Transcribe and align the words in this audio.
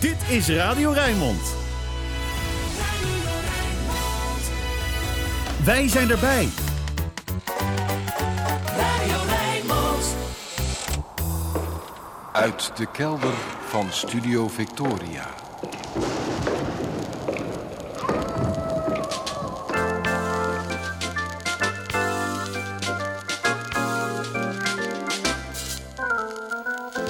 Dit 0.00 0.16
is 0.28 0.48
Radio 0.48 0.90
Rijnmond. 0.90 1.54
Wij 5.64 5.88
zijn 5.88 6.10
erbij. 6.10 6.48
Radio 8.76 9.16
Rijnmond. 9.28 10.16
Uit 12.32 12.72
de 12.76 12.86
kelder 12.92 13.34
van 13.68 13.86
Studio 13.90 14.48
Victoria. 14.48 15.26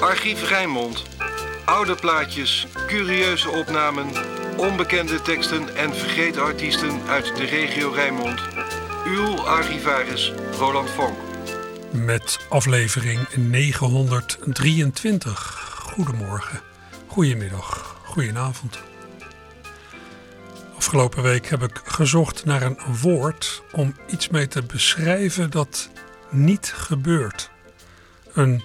Archief 0.00 0.48
Rijnmond. 0.48 1.19
Oude 1.70 1.94
plaatjes, 1.94 2.66
curieuze 2.86 3.50
opnamen, 3.50 4.10
onbekende 4.56 5.22
teksten 5.22 5.76
en 5.76 5.94
vergeten 5.94 6.42
artiesten 6.42 7.00
uit 7.08 7.36
de 7.36 7.44
regio 7.44 7.90
Rijnmond. 7.90 8.40
Uw 9.06 9.36
archivaris 9.36 10.32
Roland 10.58 10.90
Vonk. 10.90 11.18
Met 11.92 12.46
aflevering 12.48 13.28
923. 13.34 15.38
Goedemorgen, 15.94 16.60
goedemiddag, 17.06 17.96
goedenavond. 18.04 18.78
Afgelopen 20.76 21.22
week 21.22 21.46
heb 21.46 21.62
ik 21.62 21.80
gezocht 21.84 22.44
naar 22.44 22.62
een 22.62 22.78
woord 23.02 23.62
om 23.72 23.94
iets 24.06 24.28
mee 24.28 24.48
te 24.48 24.62
beschrijven 24.62 25.50
dat 25.50 25.90
niet 26.30 26.72
gebeurt. 26.74 27.50
Een 28.32 28.64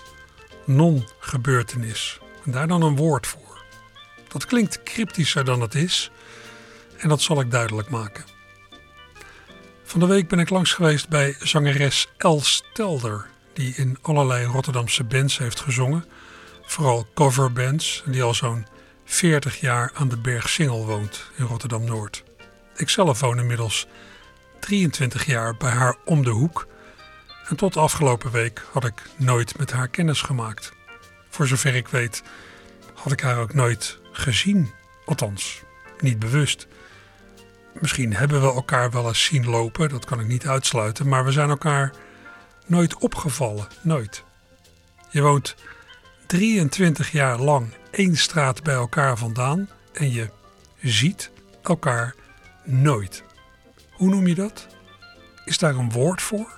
non-gebeurtenis. 0.65 2.19
En 2.45 2.51
daar 2.51 2.67
dan 2.67 2.81
een 2.81 2.95
woord 2.95 3.27
voor. 3.27 3.63
Dat 4.27 4.45
klinkt 4.45 4.83
cryptischer 4.83 5.45
dan 5.45 5.61
het 5.61 5.75
is 5.75 6.11
en 6.97 7.09
dat 7.09 7.21
zal 7.21 7.39
ik 7.39 7.51
duidelijk 7.51 7.89
maken. 7.89 8.25
Van 9.83 9.99
de 9.99 10.05
week 10.05 10.27
ben 10.27 10.39
ik 10.39 10.49
langs 10.49 10.73
geweest 10.73 11.09
bij 11.09 11.35
zangeres 11.39 12.07
Els 12.17 12.53
Stelder, 12.53 13.25
die 13.53 13.73
in 13.75 13.97
allerlei 14.01 14.45
Rotterdamse 14.45 15.03
bands 15.03 15.37
heeft 15.37 15.59
gezongen, 15.59 16.05
vooral 16.65 17.07
coverbands, 17.13 18.03
die 18.05 18.23
al 18.23 18.33
zo'n 18.33 18.67
40 19.05 19.59
jaar 19.59 19.91
aan 19.93 20.09
de 20.09 20.17
Berg 20.17 20.49
Singel 20.49 20.85
woont 20.85 21.31
in 21.35 21.45
Rotterdam 21.45 21.83
Noord. 21.83 22.23
Ik 22.75 22.89
zelf 22.89 23.19
woon 23.19 23.39
inmiddels 23.39 23.87
23 24.59 25.25
jaar 25.25 25.57
bij 25.57 25.71
haar 25.71 25.95
om 26.05 26.23
de 26.23 26.29
hoek 26.29 26.67
en 27.47 27.55
tot 27.55 27.77
afgelopen 27.77 28.31
week 28.31 28.65
had 28.71 28.85
ik 28.85 29.01
nooit 29.17 29.57
met 29.57 29.71
haar 29.71 29.87
kennis 29.87 30.21
gemaakt. 30.21 30.74
Voor 31.35 31.47
zover 31.47 31.75
ik 31.75 31.87
weet 31.87 32.23
had 32.93 33.11
ik 33.11 33.19
haar 33.19 33.39
ook 33.39 33.53
nooit 33.53 33.99
gezien, 34.11 34.71
althans 35.05 35.61
niet 35.99 36.19
bewust. 36.19 36.67
Misschien 37.73 38.13
hebben 38.13 38.41
we 38.41 38.47
elkaar 38.47 38.91
wel 38.91 39.07
eens 39.07 39.23
zien 39.23 39.45
lopen, 39.49 39.89
dat 39.89 40.05
kan 40.05 40.19
ik 40.19 40.27
niet 40.27 40.47
uitsluiten, 40.47 41.07
maar 41.07 41.25
we 41.25 41.31
zijn 41.31 41.49
elkaar 41.49 41.93
nooit 42.65 42.95
opgevallen, 42.95 43.67
nooit. 43.81 44.23
Je 45.09 45.21
woont 45.21 45.55
23 46.27 47.11
jaar 47.11 47.39
lang 47.39 47.73
één 47.91 48.15
straat 48.17 48.63
bij 48.63 48.75
elkaar 48.75 49.17
vandaan 49.17 49.69
en 49.93 50.11
je 50.11 50.29
ziet 50.81 51.31
elkaar 51.63 52.15
nooit. 52.63 53.23
Hoe 53.91 54.09
noem 54.09 54.27
je 54.27 54.35
dat? 54.35 54.67
Is 55.45 55.57
daar 55.57 55.75
een 55.75 55.91
woord 55.91 56.21
voor? 56.21 56.57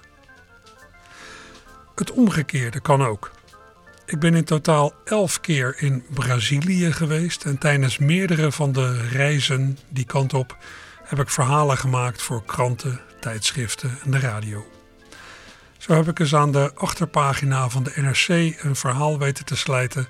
Het 1.96 2.12
omgekeerde 2.12 2.80
kan 2.80 3.06
ook. 3.06 3.36
Ik 4.08 4.20
ben 4.20 4.36
in 4.36 4.44
totaal 4.44 4.94
elf 5.06 5.42
keer 5.42 5.76
in 5.78 6.04
Brazilië 6.10 6.92
geweest 6.92 7.46
en 7.46 7.58
tijdens 7.58 7.98
meerdere 7.98 8.52
van 8.52 8.72
de 8.72 9.08
reizen 9.08 9.78
die 9.90 10.06
kant 10.06 10.34
op 10.34 10.58
heb 11.04 11.20
ik 11.20 11.30
verhalen 11.30 11.78
gemaakt 11.78 12.22
voor 12.22 12.46
kranten, 12.46 13.02
tijdschriften 13.20 13.98
en 14.04 14.12
de 14.12 14.20
radio. 14.20 14.66
Zo 15.78 15.94
heb 15.94 16.08
ik 16.08 16.20
eens 16.20 16.36
aan 16.36 16.52
de 16.52 16.72
achterpagina 16.76 17.70
van 17.70 17.84
de 17.84 17.92
NRC 17.96 18.28
een 18.64 18.76
verhaal 18.76 19.20
weten 19.20 19.46
te 19.46 19.56
slijten 19.56 20.08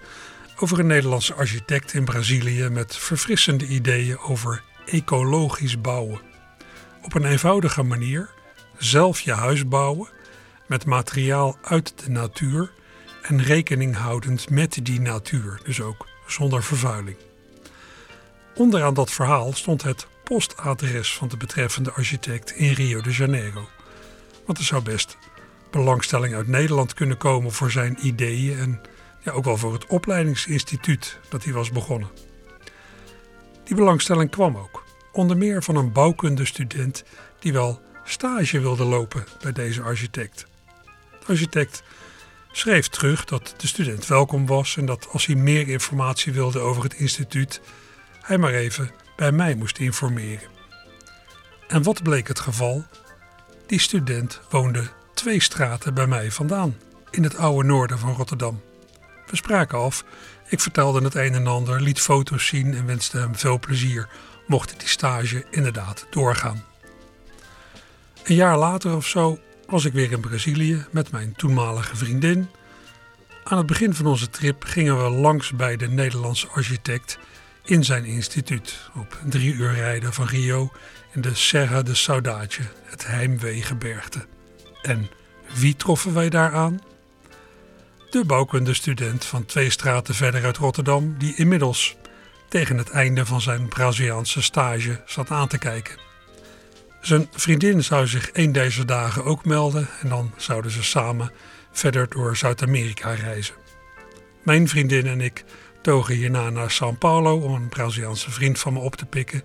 over 0.59 0.79
een 0.79 0.87
Nederlandse 0.87 1.33
architect 1.33 1.93
in 1.93 2.05
Brazilië 2.05 2.69
met 2.69 2.95
verfrissende 2.97 3.65
ideeën 3.65 4.19
over 4.19 4.63
ecologisch 4.85 5.81
bouwen. 5.81 6.21
Op 7.01 7.13
een 7.13 7.25
eenvoudige 7.25 7.83
manier 7.83 8.29
zelf 8.77 9.19
je 9.19 9.33
huis 9.33 9.67
bouwen 9.67 10.09
met 10.67 10.85
materiaal 10.85 11.57
uit 11.61 11.93
de 12.03 12.09
natuur 12.09 12.71
en 13.27 13.43
rekening 13.43 13.95
houdend 13.95 14.49
met 14.49 14.79
die 14.85 15.01
natuur, 15.01 15.59
dus 15.63 15.81
ook 15.81 16.07
zonder 16.27 16.63
vervuiling. 16.63 17.17
Onderaan 18.55 18.93
dat 18.93 19.11
verhaal 19.11 19.53
stond 19.53 19.83
het 19.83 20.07
postadres 20.23 21.15
van 21.15 21.27
de 21.27 21.37
betreffende 21.37 21.91
architect 21.91 22.51
in 22.51 22.73
Rio 22.73 23.01
de 23.01 23.11
Janeiro. 23.11 23.69
Want 24.45 24.57
er 24.57 24.63
zou 24.63 24.81
best 24.81 25.17
belangstelling 25.71 26.35
uit 26.35 26.47
Nederland 26.47 26.93
kunnen 26.93 27.17
komen 27.17 27.51
voor 27.51 27.71
zijn 27.71 27.97
ideeën 28.01 28.57
en 28.59 28.81
ja, 29.23 29.31
ook 29.31 29.45
wel 29.45 29.57
voor 29.57 29.73
het 29.73 29.85
opleidingsinstituut 29.85 31.19
dat 31.29 31.43
hij 31.43 31.53
was 31.53 31.71
begonnen. 31.71 32.09
Die 33.63 33.75
belangstelling 33.75 34.29
kwam 34.29 34.57
ook, 34.57 34.83
onder 35.11 35.37
meer 35.37 35.63
van 35.63 35.75
een 35.75 35.91
bouwkundestudent 35.91 37.03
die 37.39 37.53
wel 37.53 37.81
stage 38.03 38.59
wilde 38.59 38.83
lopen 38.83 39.25
bij 39.41 39.51
deze 39.51 39.81
architect. 39.81 40.45
De 41.19 41.25
architect 41.25 41.83
schreef 42.57 42.87
terug 42.87 43.25
dat 43.25 43.53
de 43.57 43.67
student 43.67 44.07
welkom 44.07 44.45
was 44.45 44.77
en 44.77 44.85
dat 44.85 45.07
als 45.11 45.25
hij 45.25 45.35
meer 45.35 45.67
informatie 45.67 46.33
wilde 46.33 46.59
over 46.59 46.83
het 46.83 46.93
instituut, 46.93 47.61
hij 48.21 48.37
maar 48.37 48.53
even 48.53 48.91
bij 49.15 49.31
mij 49.31 49.55
moest 49.55 49.77
informeren. 49.77 50.49
En 51.67 51.83
wat 51.83 52.03
bleek 52.03 52.27
het 52.27 52.39
geval? 52.39 52.85
Die 53.65 53.79
student 53.79 54.41
woonde 54.49 54.83
twee 55.13 55.41
straten 55.41 55.93
bij 55.93 56.07
mij 56.07 56.31
vandaan, 56.31 56.77
in 57.11 57.23
het 57.23 57.35
oude 57.35 57.67
noorden 57.67 57.99
van 57.99 58.13
Rotterdam. 58.13 58.61
We 59.27 59.35
spraken 59.35 59.77
af, 59.77 60.03
ik 60.47 60.59
vertelde 60.59 61.03
het 61.03 61.15
een 61.15 61.33
en 61.33 61.47
ander, 61.47 61.81
liet 61.81 61.99
foto's 61.99 62.45
zien 62.47 62.73
en 62.73 62.85
wenste 62.85 63.17
hem 63.17 63.35
veel 63.35 63.59
plezier, 63.59 64.09
mocht 64.47 64.79
die 64.79 64.87
stage 64.87 65.45
inderdaad 65.49 66.05
doorgaan. 66.09 66.63
Een 68.23 68.35
jaar 68.35 68.57
later 68.57 68.95
of 68.95 69.07
zo 69.07 69.39
was 69.67 69.85
ik 69.85 69.93
weer 69.93 70.11
in 70.11 70.19
Brazilië 70.19 70.85
met 70.91 71.11
mijn 71.11 71.33
toenmalige 71.35 71.95
vriendin. 71.95 72.47
Aan 73.43 73.57
het 73.57 73.67
begin 73.67 73.93
van 73.93 74.05
onze 74.05 74.29
trip 74.29 74.63
gingen 74.63 75.03
we 75.03 75.09
langs 75.09 75.51
bij 75.51 75.77
de 75.77 75.87
Nederlandse 75.87 76.47
architect 76.47 77.17
in 77.63 77.83
zijn 77.83 78.05
instituut 78.05 78.89
op 78.95 79.19
drie 79.25 79.53
uur 79.53 79.73
rijden 79.73 80.13
van 80.13 80.25
Rio 80.25 80.71
in 81.13 81.21
de 81.21 81.35
Serra 81.35 81.81
de 81.81 81.95
Saudade, 81.95 82.55
het 82.83 83.07
Heimweegebergte. 83.07 84.25
En 84.81 85.09
wie 85.53 85.75
troffen 85.75 86.13
wij 86.13 86.29
daar 86.29 86.53
aan? 86.53 86.79
De 88.09 88.25
bouwkundestudent 88.25 89.25
van 89.25 89.45
twee 89.45 89.69
straten 89.69 90.15
verder 90.15 90.45
uit 90.45 90.57
Rotterdam, 90.57 91.15
die 91.17 91.35
inmiddels 91.35 91.95
tegen 92.49 92.77
het 92.77 92.89
einde 92.89 93.25
van 93.25 93.41
zijn 93.41 93.67
Braziliaanse 93.67 94.41
stage 94.41 95.01
zat 95.05 95.29
aan 95.29 95.47
te 95.47 95.57
kijken. 95.57 96.06
Zijn 97.07 97.27
vriendin 97.31 97.83
zou 97.83 98.07
zich 98.07 98.29
een 98.33 98.51
deze 98.51 98.85
dagen 98.85 99.23
ook 99.23 99.45
melden 99.45 99.89
en 100.01 100.09
dan 100.09 100.33
zouden 100.37 100.71
ze 100.71 100.83
samen 100.83 101.31
verder 101.71 102.09
door 102.09 102.37
Zuid-Amerika 102.37 103.13
reizen. 103.13 103.55
Mijn 104.43 104.67
vriendin 104.67 105.07
en 105.07 105.21
ik 105.21 105.43
togen 105.81 106.15
hierna 106.15 106.49
naar 106.49 106.73
São 106.73 106.97
Paulo 106.97 107.39
om 107.39 107.53
een 107.53 107.69
Braziliaanse 107.69 108.31
vriend 108.31 108.59
van 108.59 108.73
me 108.73 108.79
op 108.79 108.95
te 108.95 109.05
pikken, 109.05 109.43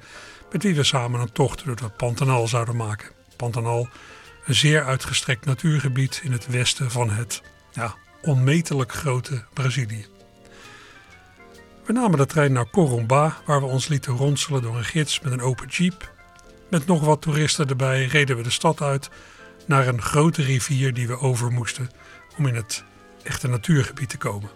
met 0.52 0.62
wie 0.62 0.74
we 0.74 0.82
samen 0.82 1.20
een 1.20 1.32
tocht 1.32 1.64
door 1.64 1.76
het 1.76 1.96
Pantanal 1.96 2.48
zouden 2.48 2.76
maken. 2.76 3.08
Pantanal, 3.36 3.88
een 4.44 4.54
zeer 4.54 4.84
uitgestrekt 4.84 5.44
natuurgebied 5.44 6.20
in 6.24 6.32
het 6.32 6.46
westen 6.46 6.90
van 6.90 7.10
het 7.10 7.42
ja, 7.72 7.94
onmetelijk 8.22 8.92
grote 8.92 9.44
Brazilië. 9.52 10.06
We 11.84 11.92
namen 11.92 12.18
de 12.18 12.26
trein 12.26 12.52
naar 12.52 12.70
Corumbá, 12.70 13.36
waar 13.46 13.60
we 13.60 13.66
ons 13.66 13.88
lieten 13.88 14.16
ronselen 14.16 14.62
door 14.62 14.76
een 14.76 14.84
gids 14.84 15.20
met 15.20 15.32
een 15.32 15.42
open 15.42 15.68
jeep. 15.68 16.12
Met 16.72 16.86
nog 16.86 17.00
wat 17.00 17.22
toeristen 17.22 17.68
erbij 17.68 18.04
reden 18.04 18.36
we 18.36 18.42
de 18.42 18.50
stad 18.50 18.80
uit 18.80 19.10
naar 19.66 19.86
een 19.86 20.02
grote 20.02 20.42
rivier 20.42 20.94
die 20.94 21.06
we 21.06 21.18
over 21.18 21.50
moesten 21.50 21.90
om 22.36 22.46
in 22.46 22.54
het 22.54 22.84
echte 23.22 23.48
natuurgebied 23.48 24.08
te 24.08 24.16
komen. 24.16 24.50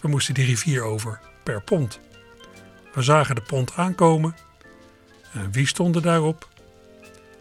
We 0.00 0.08
moesten 0.08 0.34
die 0.34 0.44
rivier 0.44 0.82
over 0.82 1.20
per 1.42 1.62
pont. 1.62 2.00
We 2.94 3.02
zagen 3.02 3.34
de 3.34 3.40
pont 3.40 3.72
aankomen 3.74 4.36
en 5.32 5.52
wie 5.52 5.66
stonden 5.66 6.02
daarop? 6.02 6.48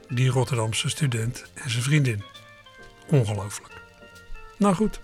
Die 0.09 0.29
Rotterdamse 0.29 0.89
student 0.89 1.45
en 1.53 1.69
zijn 1.69 1.83
vriendin. 1.83 2.23
Ongelooflijk. 3.07 3.73
Nou 4.57 4.75
goed, 4.75 4.99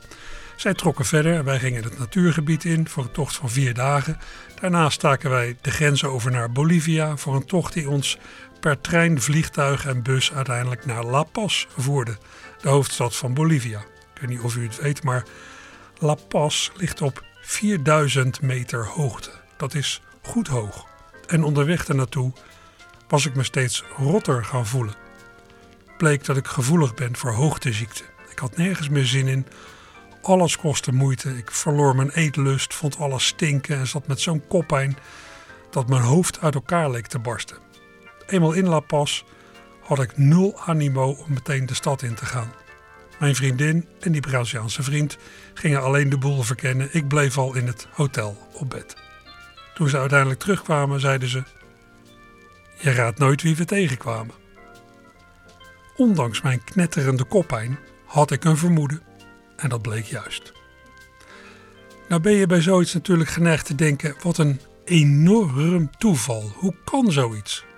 zij 0.56 0.74
trokken 0.74 1.06
verder 1.06 1.36
en 1.36 1.46
wij 1.46 1.60
gingen 1.60 1.84
het 1.84 2.00
natuurgebied 2.00 2.64
in 2.64 2.88
voor 2.88 3.04
een 3.04 3.12
tocht 3.12 3.36
van 3.36 3.50
vier 3.50 3.74
dagen. 3.74 4.20
Daarna 4.60 4.90
staken 4.90 5.30
wij 5.30 5.58
de 5.62 5.72
grens 5.72 6.04
over 6.04 6.32
naar 6.32 6.52
Bolivia 6.52 7.18
voor 7.18 7.36
een 7.36 7.46
tocht 7.46 7.74
die 7.74 7.90
ons 7.90 8.18
per 8.62 8.82
trein, 8.82 9.22
vliegtuig 9.22 9.86
en 9.86 10.04
bus 10.04 10.34
uiteindelijk 10.34 10.86
naar 10.86 11.04
La 11.04 11.24
Paz 11.24 11.66
voerde, 11.78 12.18
de 12.62 12.70
hoofdstad 12.70 13.16
van 13.16 13.34
Bolivia. 13.34 13.80
Ik 13.80 14.22
weet 14.22 14.30
niet 14.30 14.40
of 14.40 14.56
u 14.56 14.64
het 14.64 14.82
weet, 14.82 15.04
maar 15.04 15.24
La 16.00 16.14
Paz 16.14 16.70
ligt 16.76 17.02
op 17.02 17.24
4000 17.42 18.42
meter 18.42 18.86
hoogte. 18.86 19.32
Dat 19.58 19.74
is 19.74 20.02
goed 20.22 20.48
hoog. 20.48 20.88
En 21.28 21.44
onderweg 21.44 21.88
ernaartoe 21.88 22.34
was 23.08 23.26
ik 23.26 23.36
me 23.36 23.44
steeds 23.44 23.84
rotter 23.98 24.46
gaan 24.46 24.68
voelen. 24.68 24.96
Bleek 25.98 26.26
dat 26.26 26.38
ik 26.38 26.48
gevoelig 26.48 26.94
ben 26.94 27.16
voor 27.16 27.32
hoogteziekte. 27.32 28.04
Ik 28.30 28.40
had 28.40 28.58
nergens 28.58 28.90
meer 28.90 29.06
zin 29.06 29.28
in. 29.28 29.48
Alles 30.22 30.58
kostte 30.58 30.92
moeite. 30.92 31.38
Ik 31.38 31.52
verloor 31.52 31.96
mijn 31.96 32.12
eetlust, 32.12 32.74
vond 32.74 32.98
alles 32.98 33.26
stinken 33.26 33.78
en 33.78 33.88
zat 33.88 34.08
met 34.08 34.20
zo'n 34.20 34.48
koppijn 34.48 34.98
dat 35.72 35.90
mijn 35.90 36.02
hoofd 36.02 36.40
uit 36.40 36.56
elkaar 36.56 36.92
leek 36.92 37.08
te 37.08 37.20
barsten. 37.20 37.71
Eenmaal 38.32 38.54
in 38.54 38.68
La 38.68 38.80
Paz 38.80 39.24
had 39.82 40.00
ik 40.00 40.18
nul 40.18 40.60
animo 40.66 41.12
om 41.12 41.34
meteen 41.34 41.66
de 41.66 41.74
stad 41.74 42.02
in 42.02 42.14
te 42.14 42.26
gaan. 42.26 42.54
Mijn 43.20 43.36
vriendin 43.36 43.88
en 44.00 44.12
die 44.12 44.22
Braziliaanse 44.22 44.84
vriend 44.84 45.18
gingen 45.54 45.82
alleen 45.82 46.10
de 46.10 46.18
boel 46.18 46.42
verkennen. 46.42 46.90
Ik 46.92 47.08
bleef 47.08 47.38
al 47.38 47.56
in 47.56 47.68
het 47.68 47.88
hotel 47.92 48.50
op 48.54 48.70
bed. 48.70 48.96
Toen 49.74 49.90
ze 49.90 49.98
uiteindelijk 49.98 50.40
terugkwamen, 50.40 51.00
zeiden 51.00 51.30
ze: 51.30 51.44
Je 52.80 52.92
raadt 52.92 53.20
nooit 53.20 53.42
wie 53.42 53.56
we 53.56 53.66
tegenkwamen. 53.66 54.36
Ondanks 55.96 56.42
mijn 56.42 56.64
knetterende 56.64 57.24
koppijn 57.24 57.80
had 58.06 58.32
ik 58.32 58.44
een 58.44 58.58
vermoeden 58.58 59.02
en 59.56 59.70
dat 59.70 59.82
bleek 59.82 60.06
juist. 60.06 60.54
Nou 62.08 62.22
ben 62.22 62.34
je 62.34 62.48
bij 62.48 62.62
zoiets 62.62 62.94
natuurlijk 62.94 63.30
geneigd 63.30 63.66
te 63.66 63.76
denken: 63.76 64.16
wat 64.22 64.38
een 64.38 64.62
enorm 64.86 65.90
toeval. 65.98 66.52
Hoe 66.56 66.76
kan 66.84 67.12
zoiets? 67.12 67.70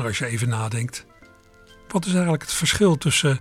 Maar 0.00 0.08
als 0.08 0.18
je 0.18 0.26
even 0.26 0.48
nadenkt, 0.48 1.06
wat 1.88 2.06
is 2.06 2.12
eigenlijk 2.12 2.42
het 2.42 2.52
verschil 2.52 2.98
tussen 2.98 3.40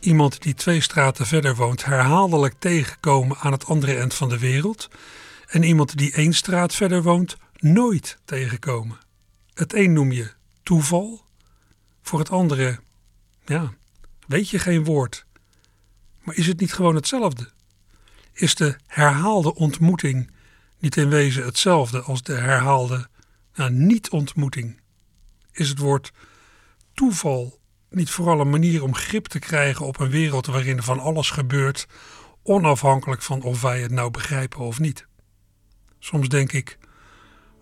iemand 0.00 0.42
die 0.42 0.54
twee 0.54 0.80
straten 0.80 1.26
verder 1.26 1.56
woont 1.56 1.84
herhaaldelijk 1.84 2.54
tegenkomen 2.58 3.36
aan 3.36 3.52
het 3.52 3.66
andere 3.66 3.96
eind 3.96 4.14
van 4.14 4.28
de 4.28 4.38
wereld 4.38 4.88
en 5.46 5.62
iemand 5.62 5.96
die 5.96 6.12
één 6.12 6.32
straat 6.32 6.74
verder 6.74 7.02
woont 7.02 7.36
nooit 7.54 8.18
tegenkomen? 8.24 8.98
Het 9.54 9.74
een 9.74 9.92
noem 9.92 10.12
je 10.12 10.32
toeval, 10.62 11.24
voor 12.02 12.18
het 12.18 12.30
andere, 12.30 12.80
ja, 13.46 13.74
weet 14.26 14.50
je 14.50 14.58
geen 14.58 14.84
woord. 14.84 15.26
Maar 16.22 16.34
is 16.34 16.46
het 16.46 16.60
niet 16.60 16.72
gewoon 16.72 16.94
hetzelfde? 16.94 17.50
Is 18.32 18.54
de 18.54 18.76
herhaalde 18.86 19.54
ontmoeting 19.54 20.30
niet 20.78 20.96
in 20.96 21.08
wezen 21.08 21.44
hetzelfde 21.44 22.00
als 22.00 22.22
de 22.22 22.34
herhaalde 22.34 23.08
nou, 23.54 23.70
niet-ontmoeting? 23.70 24.82
Is 25.54 25.68
het 25.68 25.78
woord 25.78 26.12
toeval 26.94 27.58
niet 27.90 28.10
vooral 28.10 28.40
een 28.40 28.50
manier 28.50 28.82
om 28.82 28.94
grip 28.94 29.26
te 29.26 29.38
krijgen 29.38 29.86
op 29.86 30.00
een 30.00 30.10
wereld 30.10 30.46
waarin 30.46 30.82
van 30.82 31.00
alles 31.00 31.30
gebeurt, 31.30 31.86
onafhankelijk 32.42 33.22
van 33.22 33.42
of 33.42 33.62
wij 33.62 33.80
het 33.80 33.90
nou 33.90 34.10
begrijpen 34.10 34.58
of 34.58 34.78
niet? 34.78 35.06
Soms 35.98 36.28
denk 36.28 36.52
ik, 36.52 36.78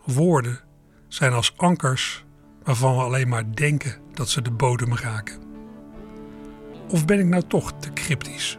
woorden 0.04 0.60
zijn 1.08 1.32
als 1.32 1.56
ankers 1.56 2.24
waarvan 2.62 2.96
we 2.96 3.02
alleen 3.02 3.28
maar 3.28 3.54
denken 3.54 4.00
dat 4.12 4.28
ze 4.28 4.42
de 4.42 4.50
bodem 4.50 4.96
raken. 4.96 5.42
Of 6.88 7.04
ben 7.04 7.18
ik 7.18 7.26
nou 7.26 7.42
toch 7.46 7.72
te 7.80 7.92
cryptisch? 7.92 8.58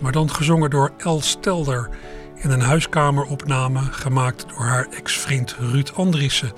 Maar 0.00 0.12
dan 0.12 0.30
gezongen 0.30 0.70
door 0.70 0.92
Els 0.96 1.28
Stelder 1.28 1.88
in 2.34 2.50
een 2.50 2.60
huiskameropname 2.60 3.80
gemaakt 3.80 4.46
door 4.48 4.66
haar 4.66 4.88
ex-vriend 4.90 5.56
Ruud 5.58 5.92
Andriessen, 5.94 6.52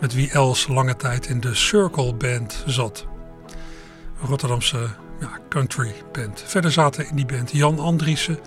met 0.00 0.14
wie 0.14 0.30
Els 0.30 0.68
lange 0.68 0.96
tijd 0.96 1.26
in 1.26 1.40
de 1.40 1.54
Circle 1.54 2.14
Band 2.14 2.62
zat. 2.66 3.06
Een 4.20 4.28
Rotterdamse 4.28 4.78
ja, 5.20 5.38
country 5.48 5.94
band. 6.12 6.42
Verder 6.46 6.72
zaten 6.72 7.08
in 7.08 7.16
die 7.16 7.26
band 7.26 7.50
Jan 7.50 7.78
Andriessen, 7.78 8.38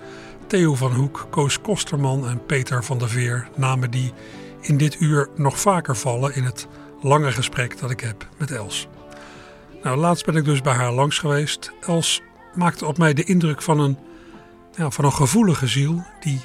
Theo 0.46 0.74
van 0.74 0.94
Hoek, 0.94 1.26
Koos 1.30 1.60
Kosterman 1.60 2.28
en 2.28 2.46
Peter 2.46 2.84
van 2.84 2.98
der 2.98 3.08
Veer, 3.08 3.48
namen 3.56 3.90
die 3.90 4.12
in 4.60 4.76
dit 4.76 5.00
uur 5.00 5.28
nog 5.36 5.60
vaker 5.60 5.96
vallen 5.96 6.34
in 6.34 6.44
het 6.44 6.66
lange 7.00 7.32
gesprek 7.32 7.78
dat 7.78 7.90
ik 7.90 8.00
heb 8.00 8.28
met 8.36 8.50
Els. 8.50 8.88
Nou, 9.84 9.96
laatst 9.96 10.26
ben 10.26 10.36
ik 10.36 10.44
dus 10.44 10.60
bij 10.60 10.72
haar 10.72 10.92
langs 10.92 11.18
geweest. 11.18 11.72
Els 11.80 12.22
maakte 12.54 12.86
op 12.86 12.98
mij 12.98 13.14
de 13.14 13.24
indruk 13.24 13.62
van 13.62 13.80
een 13.80 13.98
ja, 14.76 14.90
van 14.90 15.04
een 15.04 15.12
gevoelige 15.12 15.66
ziel 15.66 16.04
die 16.20 16.40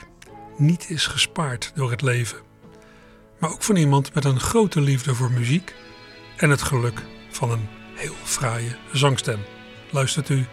niet 0.58 0.89
is 0.89 1.08
gespaard 1.08 1.72
door 1.75 1.91
het 1.91 2.01
leven. 2.01 2.38
Maar 3.39 3.51
ook 3.51 3.63
van 3.63 3.75
iemand 3.75 4.13
met 4.13 4.25
een 4.25 4.39
grote 4.39 4.81
liefde 4.81 5.15
voor 5.15 5.31
muziek 5.31 5.75
en 6.38 6.50
het 6.50 6.62
geluk 6.62 7.05
van 7.29 7.51
een 7.51 7.67
heel 7.93 8.13
fraaie 8.24 8.75
zangstem. 8.93 9.39
Luistert 9.91 10.29
u 10.29 10.46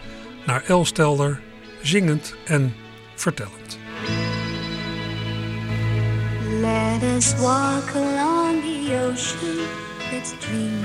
naar 0.47 0.63
El 0.63 0.85
Stelder, 0.85 1.41
zingend 1.83 2.35
en 2.45 2.75
vertellend. 3.15 3.79
Let 6.61 7.03
us 7.17 7.35
walk 7.35 7.91
along 7.95 8.63
the 8.63 9.09
ocean. 9.11 9.57
Let's 10.13 10.33
dream 10.39 10.85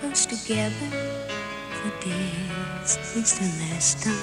close 0.00 0.26
together. 0.26 1.03
This 1.84 3.14
is 3.14 3.38
the 3.38 3.64
last 3.64 4.02
time. 4.02 4.14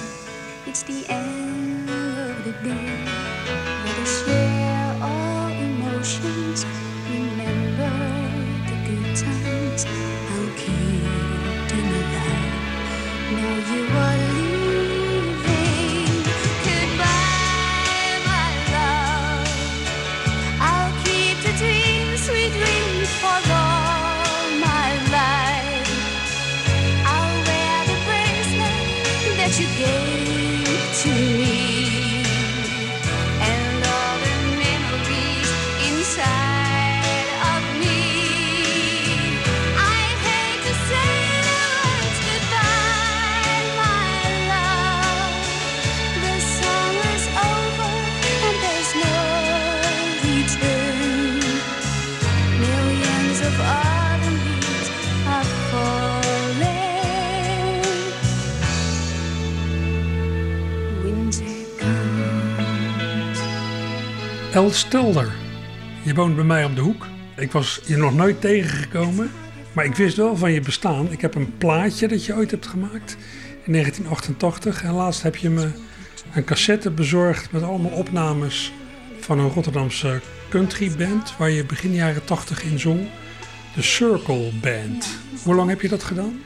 It's 0.66 0.82
the 0.82 1.06
end 1.10 1.88
of 1.90 2.44
the 2.44 2.54
day. 2.64 3.06
Let 3.86 3.98
us 4.00 4.26
share 4.26 4.98
all 5.04 5.50
emotions. 5.50 6.66
El 64.62 64.72
Stelder, 64.72 65.32
je 66.04 66.14
woont 66.14 66.36
bij 66.36 66.44
mij 66.44 66.66
om 66.66 66.76
de 66.76 66.82
hoek. 66.82 67.08
Ik 67.36 67.52
was 67.52 67.82
je 67.86 67.98
nog 67.98 68.16
nooit 68.16 68.42
tegengekomen, 68.42 69.32
maar 69.74 69.86
ik 69.86 69.96
wist 69.96 70.18
wel 70.18 70.38
van 70.38 70.52
je 70.52 70.62
bestaan. 70.62 71.12
Ik 71.12 71.22
heb 71.22 71.36
een 71.36 71.58
plaatje 71.58 72.08
dat 72.08 72.26
je 72.26 72.36
ooit 72.36 72.52
hebt 72.52 72.68
gemaakt 72.68 73.18
in 73.64 73.72
1988. 73.72 74.84
En 74.84 74.94
laatst 74.94 75.22
heb 75.22 75.36
je 75.36 75.50
me 75.50 75.72
een 76.34 76.44
cassette 76.44 76.92
bezorgd 76.92 77.52
met 77.52 77.64
allemaal 77.64 77.92
opnames 77.92 78.74
van 79.20 79.40
een 79.40 79.50
Rotterdamse 79.50 80.22
countryband 80.50 81.38
waar 81.38 81.50
je 81.50 81.66
begin 81.66 81.94
jaren 81.94 82.26
80 82.26 82.64
in 82.64 82.80
zong. 82.80 83.08
De 83.76 83.82
Circle 83.82 84.52
Band. 84.62 85.08
Hoe 85.44 85.56
lang 85.56 85.70
heb 85.70 85.82
je 85.82 85.90
dat 85.90 86.04
gedaan? 86.04 86.42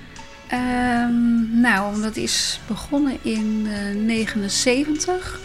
Um, 0.53 1.59
nou, 1.61 2.01
dat 2.01 2.15
is 2.15 2.59
begonnen 2.67 3.17
in 3.21 3.63
uh, 3.65 3.89
eh, 3.89 3.95
79 3.95 5.39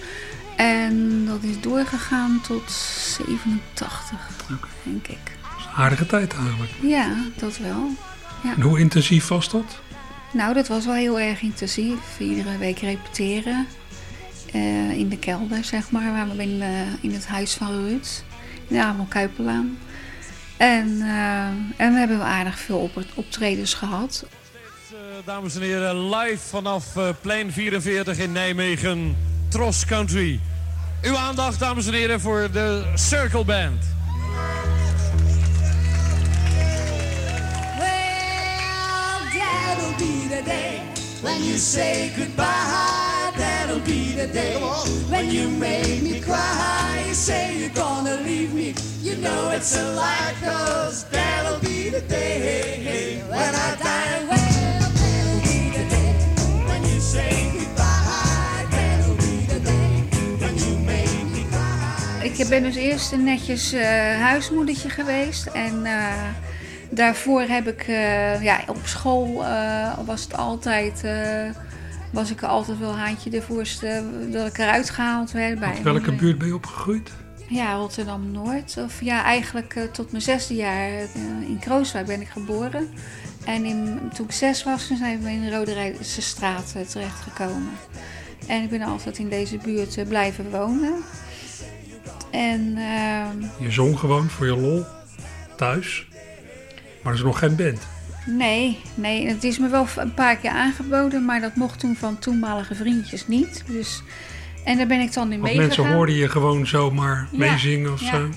en 0.61 1.25
dat 1.27 1.43
is 1.43 1.61
doorgegaan 1.61 2.41
tot 2.47 2.71
87, 2.71 4.29
denk 4.83 5.07
ik. 5.07 5.19
Dat 5.25 5.59
is 5.59 5.65
een 5.65 5.83
aardige 5.83 6.07
tijd 6.07 6.35
eigenlijk. 6.35 6.71
Ja, 6.83 7.25
dat 7.37 7.59
wel. 7.59 7.91
Ja. 8.43 8.55
En 8.55 8.61
hoe 8.61 8.79
intensief 8.79 9.29
was 9.29 9.51
dat? 9.51 9.81
Nou, 10.33 10.55
dat 10.55 10.69
was 10.69 10.85
wel 10.85 10.95
heel 10.95 11.21
erg 11.21 11.43
intensief. 11.43 12.19
Iedere 12.19 12.59
week 12.59 12.79
repeteren. 12.79 13.67
Uh, 14.55 14.91
in 14.91 15.09
de 15.09 15.19
kelder, 15.19 15.65
zeg 15.65 15.91
maar, 15.91 16.13
waar 16.13 16.37
we 16.37 16.43
in, 16.43 16.57
uh, 16.61 16.69
in 17.01 17.13
het 17.13 17.27
huis 17.27 17.55
van 17.55 17.69
Ruud. 17.69 18.23
In 18.69 18.77
de 18.77 18.83
Amel 18.83 19.07
Kuipelaan. 19.09 19.79
En, 20.57 20.89
uh, 20.89 21.47
en 21.77 21.93
we 21.93 21.99
hebben 21.99 22.19
wel 22.19 22.27
aardig 22.27 22.59
veel 22.59 22.79
op 22.79 23.05
optredens 23.15 23.75
gehad. 23.75 24.27
dames 25.25 25.55
en 25.55 25.63
heren, 25.63 26.09
live 26.09 26.49
vanaf 26.49 26.87
plein 27.21 27.53
44 27.53 28.19
in 28.19 28.33
Nijmegen, 28.33 29.17
Tros 29.49 29.85
Country. 29.85 30.41
Uw 31.03 31.17
aandacht, 31.17 31.59
dames 31.59 31.87
en 31.87 31.93
heren, 31.93 32.21
voor 32.21 32.49
de 32.53 32.85
Circle 32.95 33.45
Band. 33.45 33.85
Well, 37.79 39.21
that'll 39.33 39.95
be 39.97 40.29
the 40.37 40.43
day 40.45 40.81
when 41.23 41.45
you 41.45 41.59
say 41.59 42.13
goodbye. 42.17 43.33
That'll 43.37 43.81
be 43.81 44.15
the 44.17 44.29
day 44.33 44.57
when 45.09 45.31
you 45.31 45.49
make 45.49 46.03
me 46.03 46.21
cry. 46.21 47.05
You 47.07 47.15
say 47.15 47.57
you're 47.59 47.75
gonna 47.75 48.21
leave 48.25 48.53
me. 48.53 48.75
You 49.03 49.17
know 49.17 49.51
it's 49.55 49.77
a 49.77 49.93
lie, 49.95 50.35
cause 50.43 51.05
that'll 51.11 51.59
be 51.61 51.91
the 51.91 52.01
day 52.01 53.23
when 53.29 53.55
I 53.55 53.77
die. 53.83 54.27
Well, 54.29 54.37
that'll 54.37 55.41
be 55.41 55.71
the 55.71 55.85
day 55.89 56.15
when 56.67 56.83
you 56.83 57.01
say 57.01 57.60
Ik 62.41 62.49
ben 62.49 62.63
dus 62.63 62.75
eerst 62.75 63.13
een 63.13 63.25
netjes 63.25 63.75
uh, 63.75 63.81
huismoedertje 64.21 64.89
geweest. 64.89 65.47
En 65.47 65.85
uh, 65.85 66.13
daarvoor 66.91 67.41
heb 67.41 67.69
ik, 67.69 67.89
uh, 67.89 68.43
ja, 68.43 68.61
op 68.67 68.79
school 68.85 69.45
was 70.05 70.23
het 70.23 70.37
altijd, 70.37 71.05
was 72.13 72.31
ik 72.31 72.43
altijd 72.43 72.79
wel 72.79 72.97
haantje 72.97 73.31
de 73.31 73.43
voorste 73.43 74.05
dat 74.31 74.47
ik 74.47 74.59
eruit 74.59 74.91
gehaald 74.91 75.31
werd. 75.31 75.59
Bij 75.59 75.83
welke 75.83 76.13
buurt 76.13 76.39
ben 76.39 76.47
je 76.47 76.55
opgegroeid? 76.55 77.11
Ja, 77.49 77.75
Rotterdam-Noord. 77.75 78.77
Of 78.79 79.03
ja, 79.03 79.25
eigenlijk 79.25 79.89
tot 79.93 80.11
mijn 80.11 80.23
zesde 80.23 80.55
jaar 80.55 80.91
in 81.41 81.59
Krooswijk 81.61 82.07
ben 82.07 82.21
ik 82.21 82.29
geboren. 82.29 82.89
En 83.45 83.65
in, 83.65 84.01
toen 84.15 84.27
ik 84.27 84.33
zes 84.33 84.65
was, 84.65 84.91
zijn 84.99 85.23
we 85.23 85.31
in 85.31 85.41
de 85.41 85.51
Rode 85.51 85.95
straat 86.01 86.75
terechtgekomen. 86.89 87.73
En 88.47 88.63
ik 88.63 88.71
ben 88.71 88.83
altijd 88.83 89.19
in 89.19 89.29
deze 89.29 89.57
buurt 89.57 90.09
blijven 90.09 90.51
wonen. 90.51 90.95
En, 92.31 92.77
uh, 92.77 93.27
je 93.59 93.71
zong 93.71 93.99
gewoon 93.99 94.29
voor 94.29 94.47
je 94.47 94.57
lol 94.57 94.85
thuis, 95.57 96.07
maar 97.03 97.13
er 97.13 97.19
is 97.19 97.25
nog 97.25 97.39
geen 97.39 97.57
band. 97.57 97.87
Nee, 98.27 98.79
nee, 98.95 99.27
het 99.27 99.45
is 99.45 99.59
me 99.59 99.69
wel 99.69 99.87
een 99.97 100.15
paar 100.15 100.37
keer 100.37 100.51
aangeboden, 100.51 101.25
maar 101.25 101.41
dat 101.41 101.57
mocht 101.57 101.79
toen 101.79 101.97
van 101.97 102.19
toenmalige 102.19 102.75
vriendjes 102.75 103.27
niet. 103.27 103.65
Dus, 103.67 104.03
en 104.65 104.77
daar 104.77 104.87
ben 104.87 105.01
ik 105.01 105.13
dan 105.13 105.33
in 105.33 105.41
meegegaan. 105.41 105.67
mensen 105.67 105.93
hoorden 105.93 106.15
je 106.15 106.29
gewoon 106.29 106.67
zomaar 106.67 107.29
ja, 107.31 107.39
meezingen 107.39 107.93
of 107.93 108.01
ja. 108.01 108.11
zo. 108.11 108.29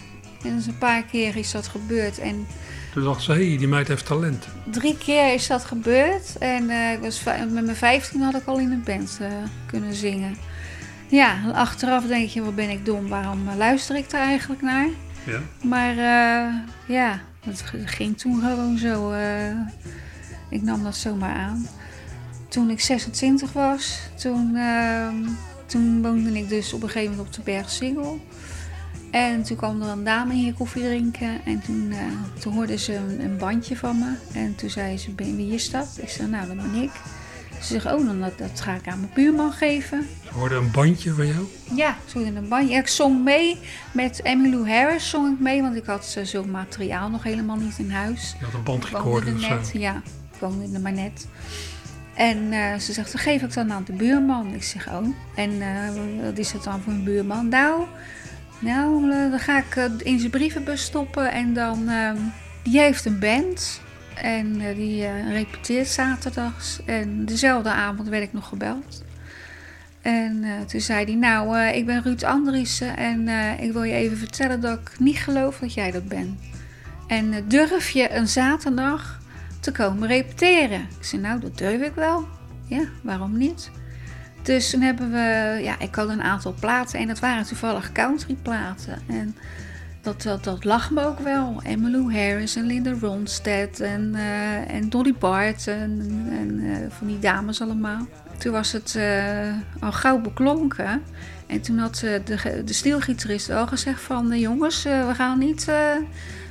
En 0.43 0.55
dus 0.55 0.67
een 0.67 0.77
paar 0.77 1.03
keer 1.03 1.35
is 1.35 1.51
dat 1.51 1.67
gebeurd. 1.67 2.19
En 2.19 2.47
toen 2.93 3.03
dacht 3.03 3.21
ze, 3.21 3.31
hé, 3.31 3.47
hey, 3.47 3.57
die 3.57 3.67
meid 3.67 3.88
heeft 3.88 4.05
talent. 4.05 4.47
Drie 4.71 4.97
keer 4.97 5.33
is 5.33 5.47
dat 5.47 5.65
gebeurd. 5.65 6.38
En 6.38 6.63
uh, 6.63 6.91
ik 6.91 7.00
was, 7.00 7.23
met 7.23 7.65
mijn 7.65 7.75
15 7.75 8.21
had 8.21 8.35
ik 8.35 8.45
al 8.45 8.59
in 8.59 8.71
een 8.71 8.83
band 8.83 9.17
uh, 9.21 9.27
kunnen 9.65 9.93
zingen. 9.93 10.35
Ja, 11.13 11.38
achteraf 11.53 12.05
denk 12.05 12.29
je, 12.29 12.43
wat 12.43 12.55
ben 12.55 12.70
ik 12.70 12.86
dom, 12.86 13.08
waarom 13.08 13.48
eh, 13.48 13.55
luister 13.55 13.96
ik 13.96 14.12
er 14.12 14.20
eigenlijk 14.20 14.62
naar? 14.62 14.88
Ja. 15.25 15.39
Maar 15.63 15.96
uh, 15.96 16.55
ja, 16.88 17.22
het 17.39 17.63
ging 17.86 18.17
toen 18.17 18.41
gewoon 18.41 18.77
zo. 18.77 19.12
Uh, 19.12 19.60
ik 20.50 20.62
nam 20.62 20.84
dat 20.84 20.96
zomaar 20.96 21.36
aan. 21.36 21.67
Toen 22.48 22.70
ik 22.70 22.79
26 22.79 23.53
was, 23.53 24.00
toen, 24.15 24.55
uh, 24.55 25.08
toen 25.65 26.01
woonde 26.01 26.38
ik 26.38 26.50
dus 26.50 26.74
op 26.74 26.84
een 26.84 26.89
gegeven 26.89 27.15
moment 27.15 27.27
op 27.27 27.34
de 27.46 27.51
Berg 27.51 27.70
Singel. 27.70 28.20
En 29.12 29.43
toen 29.43 29.58
kwam 29.58 29.82
er 29.82 29.89
een 29.89 30.03
dame 30.03 30.34
hier 30.34 30.53
koffie 30.53 30.84
drinken. 30.84 31.46
En 31.46 31.62
toen, 31.62 31.93
toen 32.39 32.53
hoorde 32.53 32.77
ze 32.77 32.96
een, 32.96 33.22
een, 33.22 33.38
bandje 33.38 33.77
van 33.77 34.00
me. 34.00 34.39
En 34.39 34.55
toen 34.55 34.70
zei 34.70 34.98
ze, 34.98 35.13
wie 35.15 35.53
is 35.53 35.70
dat? 35.70 35.98
Ik 36.01 36.10
zei, 36.10 36.29
nou, 36.29 36.48
dat 36.48 36.55
ben 36.55 36.82
ik. 36.82 36.91
Ze 37.63 37.79
zegt, 37.79 37.86
oh, 37.86 38.05
dan 38.05 38.20
dat, 38.20 38.38
dat 38.38 38.62
ga 38.62 38.74
ik 38.74 38.88
aan 38.88 39.00
mijn 39.00 39.12
buurman 39.13 39.51
geven. 39.51 40.08
Ze 40.24 40.34
hoorde 40.34 40.55
een 40.55 40.72
bandje 40.72 41.13
van 41.13 41.27
jou? 41.27 41.46
Ja, 41.75 41.98
ze 42.05 42.17
hoorde 42.17 42.36
een 42.38 42.48
bandje. 42.48 42.75
ik 42.75 42.88
zong 42.88 43.24
mee 43.24 43.60
met 43.91 44.22
Emmylou 44.22 44.70
Harris, 44.70 45.10
zong 45.10 45.34
ik 45.34 45.39
mee, 45.39 45.62
want 45.62 45.75
ik 45.75 45.86
had 45.86 46.17
zo'n 46.24 46.51
materiaal 46.51 47.10
nog 47.10 47.24
helemaal 47.24 47.55
niet 47.55 47.77
in 47.77 47.91
huis. 47.91 48.36
Je 48.39 48.46
had 48.46 48.53
een 48.53 48.63
of 49.36 49.65
zo? 49.65 49.79
Ja, 49.79 49.96
ik 50.34 50.39
woonde 50.39 50.74
er 50.74 50.82
maar 50.82 50.93
net. 50.93 51.27
En 52.13 52.38
uh, 52.38 52.75
ze 52.75 52.93
zegt, 52.93 53.12
dan 53.12 53.22
geef 53.22 53.41
ik 53.41 53.53
dan 53.53 53.72
aan 53.72 53.84
de 53.84 53.93
buurman. 53.93 54.53
Ik 54.53 54.63
zeg, 54.63 54.88
oh, 54.88 55.08
en 55.36 55.51
uh, 55.51 56.24
wat 56.24 56.38
is 56.38 56.51
het 56.51 56.63
dan 56.63 56.82
voor 56.82 56.93
een 56.93 57.03
buurman? 57.03 57.48
Nou, 57.48 57.84
nou 58.60 59.08
uh, 59.08 59.29
dan 59.29 59.39
ga 59.39 59.58
ik 59.58 59.75
in 60.03 60.20
zijn 60.20 60.32
brievenbus 60.32 60.84
stoppen 60.84 61.32
en 61.32 61.53
dan... 61.53 61.89
Die 62.63 62.79
heeft 62.79 63.05
een 63.05 63.20
band 63.20 63.82
en 64.15 64.62
uh, 64.62 64.75
die 64.75 65.01
uh, 65.01 65.32
repeteert 65.32 65.88
zaterdags. 65.88 66.79
En 66.86 67.25
dezelfde 67.25 67.70
avond 67.70 68.08
werd 68.08 68.24
ik 68.24 68.34
nog 68.34 68.48
gebeld. 68.48 69.03
En 70.01 70.43
uh, 70.43 70.62
toen 70.62 70.82
zei 70.82 71.05
hij, 71.05 71.15
nou, 71.15 71.58
ik 71.58 71.86
ben 71.86 72.01
Ruud 72.03 72.24
Andriessen 72.24 72.98
en 72.98 73.27
ik 73.60 73.72
wil 73.72 73.84
je 73.84 73.93
even 73.93 74.17
vertellen 74.17 74.62
dat 74.62 74.79
ik 74.79 75.00
niet 75.00 75.17
geloof 75.17 75.60
dat 75.60 75.74
jij 75.74 75.91
dat 75.91 76.08
bent. 76.08 76.39
En 77.08 77.48
durf 77.48 77.89
je 77.89 78.12
een 78.12 78.27
zaterdag 78.27 79.22
te 79.60 79.72
komen 79.72 80.08
repeteren? 80.08 80.82
Ik 81.00 81.05
zei, 81.05 81.22
nou, 81.22 81.39
dat 81.39 81.58
durf 81.58 81.82
ik 81.82 81.96
wel. 81.96 82.27
Ja, 82.67 82.84
waarom 83.01 83.38
niet? 83.38 83.72
Dus 84.41 84.70
toen 84.70 84.82
hebben 84.82 85.12
we, 85.12 85.60
ja, 85.63 85.79
ik 85.79 85.96
had 85.96 86.10
een 86.10 86.24
aantal 86.24 86.55
platen 86.60 87.00
en 87.00 87.08
dat 87.08 87.20
waren 87.20 87.46
toevallig 87.46 87.91
countryplaten. 87.91 89.01
En 89.08 89.36
dat, 90.03 90.22
dat, 90.22 90.43
dat 90.43 90.63
lag 90.63 90.91
me 90.91 91.05
ook 91.05 91.19
wel. 91.19 91.62
Emmylou 91.63 92.13
Harris 92.13 92.55
en 92.55 92.65
Linda 92.65 92.93
Ronstadt 93.01 93.79
en, 93.79 94.12
uh, 94.15 94.75
en 94.75 94.89
Dolly 94.89 95.13
Parton 95.13 95.74
en, 95.74 96.27
en 96.31 96.60
uh, 96.60 96.77
van 96.89 97.07
die 97.07 97.19
dames 97.19 97.62
allemaal. 97.62 98.07
Toen 98.38 98.51
was 98.51 98.72
het 98.72 98.93
uh, 98.98 99.53
al 99.79 99.91
gauw 99.91 100.22
beklonken. 100.22 101.01
En 101.48 101.62
toen 101.62 101.77
had 101.77 101.95
de, 101.95 102.41
de 102.65 102.74
steelgitarist 102.74 103.50
al 103.50 103.67
gezegd 103.67 104.01
van... 104.01 104.39
jongens, 104.39 104.83
we 104.83 105.12
gaan 105.13 105.39
niet 105.39 105.67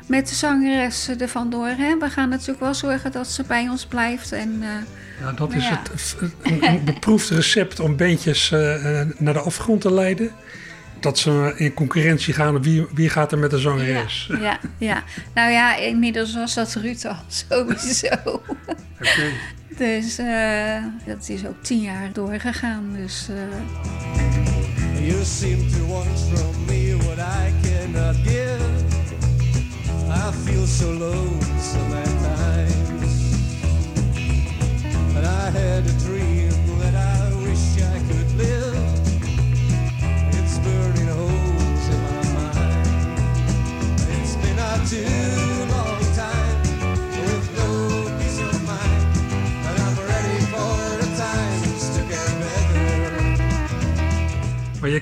met 0.07 0.29
de 0.29 0.35
zangeres 0.35 1.09
er 1.09 1.29
vandoor. 1.29 1.67
Hè? 1.67 1.99
We 1.99 2.11
gaan 2.11 2.29
natuurlijk 2.29 2.61
wel 2.61 2.75
zorgen 2.75 3.13
dat 3.13 3.27
ze 3.29 3.43
bij 3.43 3.69
ons 3.69 3.87
blijft. 3.87 4.33
En, 4.33 4.63
ja, 5.21 5.33
dat 5.33 5.55
is 5.55 5.69
Het, 5.69 6.17
een, 6.43 6.65
een 6.65 6.85
beproefd 6.85 7.29
recept 7.29 7.81
om 7.81 7.97
bandjes 7.97 8.51
naar 9.19 9.33
de 9.33 9.41
afgrond 9.41 9.81
te 9.81 9.93
leiden 9.93 10.31
dat 11.03 11.19
ze 11.19 11.53
in 11.57 11.75
concurrentie 11.75 12.35
gaan. 12.35 12.63
Wie, 12.63 12.87
wie 12.95 13.09
gaat 13.09 13.33
er 13.33 13.39
met 13.39 13.51
de 13.51 13.59
zangeres? 13.59 14.29
Ja, 14.31 14.39
ja, 14.39 14.59
ja. 14.79 15.05
Nou 15.35 15.51
ja, 15.51 15.77
inmiddels 15.77 16.35
was 16.35 16.55
dat 16.55 16.75
Ruud 16.75 17.05
al 17.05 17.17
sowieso. 17.49 18.43
Oké. 19.01 19.33
Dus 19.77 20.19
uh, 20.19 20.85
dat 21.07 21.29
is 21.29 21.47
ook 21.47 21.63
tien 21.63 21.81
jaar 21.81 22.13
doorgegaan. 22.13 22.97
Dus, 22.97 23.29
uh... 23.31 25.07
You 25.09 25.25
seem 25.25 25.71
to 25.71 25.87
want 25.87 26.21
from 26.33 26.65
me 26.67 26.97
what 26.97 27.19
I 27.19 27.53
cannot 27.63 28.17
give. 28.17 28.61
I 30.09 30.33
feel 30.45 30.67
so 30.67 30.93
lonesome 30.93 32.12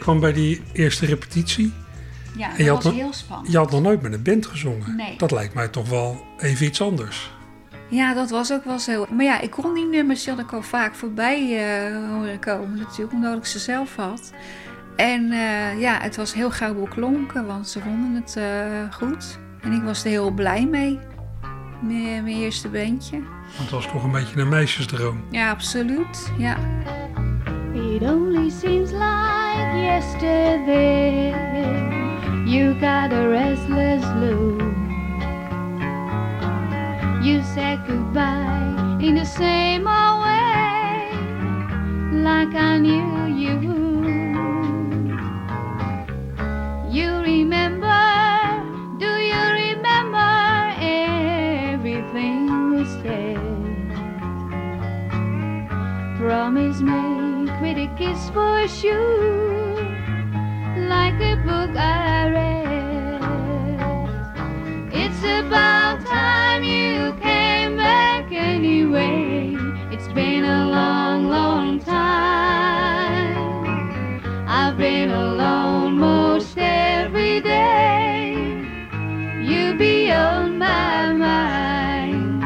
kwam 0.00 0.20
bij 0.20 0.32
die 0.32 0.62
eerste 0.72 1.06
repetitie 1.06 1.72
Ja, 2.36 2.44
En 2.44 2.56
dat 2.56 2.66
je 2.66 2.72
was 2.72 2.84
had, 2.84 2.92
heel 2.92 3.12
spannend. 3.12 3.52
je 3.52 3.56
had 3.58 3.70
nog 3.70 3.82
nooit 3.82 4.02
met 4.02 4.12
een 4.12 4.22
band 4.22 4.46
gezongen. 4.46 4.96
Nee. 4.96 5.14
Dat 5.16 5.30
lijkt 5.30 5.54
mij 5.54 5.68
toch 5.68 5.88
wel 5.88 6.24
even 6.38 6.66
iets 6.66 6.80
anders. 6.82 7.30
Ja, 7.88 8.14
dat 8.14 8.30
was 8.30 8.52
ook 8.52 8.64
wel 8.64 8.78
zo. 8.78 9.06
Maar 9.10 9.24
ja, 9.24 9.40
ik 9.40 9.50
kon 9.50 9.74
die 9.74 9.86
nummers 9.86 10.24
die 10.24 10.32
had 10.34 10.42
ik 10.42 10.52
al 10.52 10.62
vaak 10.62 10.94
voorbij 10.94 11.40
eh, 11.58 11.96
horen 12.10 12.38
komen 12.38 12.78
natuurlijk, 12.78 13.12
omdat 13.12 13.36
ik 13.36 13.44
ze 13.44 13.58
zelf 13.58 13.96
had. 13.96 14.32
En 14.96 15.32
eh, 15.32 15.80
ja, 15.80 15.98
het 16.00 16.16
was 16.16 16.34
heel 16.34 16.50
gauw 16.50 16.74
beklonken, 16.74 17.46
want 17.46 17.68
ze 17.68 17.80
vonden 17.80 18.22
het 18.22 18.36
eh, 18.36 18.94
goed. 18.94 19.38
En 19.60 19.72
ik 19.72 19.82
was 19.82 20.04
er 20.04 20.10
heel 20.10 20.30
blij 20.30 20.66
mee. 20.66 20.98
Mijn, 21.82 22.22
mijn 22.22 22.36
eerste 22.36 22.68
bandje. 22.68 23.18
Want 23.20 23.58
het 23.58 23.70
was 23.70 23.86
toch 23.86 24.04
een 24.04 24.10
beetje 24.10 24.40
een 24.40 24.48
meisjesdroom. 24.48 25.24
Ja, 25.30 25.50
absoluut. 25.50 26.32
Ja. 26.38 26.56
It 27.74 28.02
only 28.02 28.50
seems 28.50 28.90
like 28.90 29.29
yesterday 29.82 31.32
you 32.46 32.74
got 32.80 33.12
a 33.12 33.28
restless 33.28 34.04
look. 34.22 34.60
You 37.24 37.42
said 37.54 37.86
goodbye 37.86 38.98
in 39.00 39.14
the 39.14 39.24
same 39.24 39.86
old 39.86 40.22
way, 40.24 41.10
like 42.22 42.54
I 42.54 42.78
knew 42.78 43.26
you. 43.42 43.58
You 46.90 47.10
remember, 47.22 48.02
do 48.98 49.10
you 49.30 49.42
remember 49.64 50.32
everything 50.80 52.72
we 52.72 52.84
said? 53.02 53.38
Promise 56.18 56.80
me 56.80 57.00
with 57.60 57.78
a 57.78 57.88
kiss 57.96 58.30
for 58.30 58.66
sure, 58.66 59.69
like 60.90 61.20
a 61.22 61.36
book 61.46 61.76
I 61.76 62.28
read. 62.36 63.22
It's 64.92 65.22
about 65.22 66.04
time 66.04 66.64
you 66.64 67.14
came 67.20 67.76
back 67.76 68.32
anyway. 68.32 69.54
It's 69.94 70.08
been 70.12 70.44
a 70.44 70.66
long, 70.68 71.28
long 71.28 71.78
time. 71.78 73.36
I've 74.48 74.76
been 74.76 75.10
alone 75.10 75.92
most 75.98 76.58
every 76.58 77.40
day. 77.40 78.34
You 79.48 79.76
be 79.76 80.10
on 80.10 80.58
my 80.58 81.12
mind. 81.12 82.44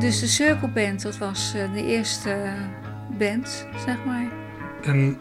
Dus 0.00 0.20
de 0.20 0.26
Cirkelband, 0.26 1.02
dat 1.02 1.18
was 1.18 1.54
eh, 1.54 1.72
de 1.72 1.84
eerste 1.84 2.52
band, 3.18 3.66
zeg 3.86 4.04
maar. 4.04 4.26
En 4.82 5.18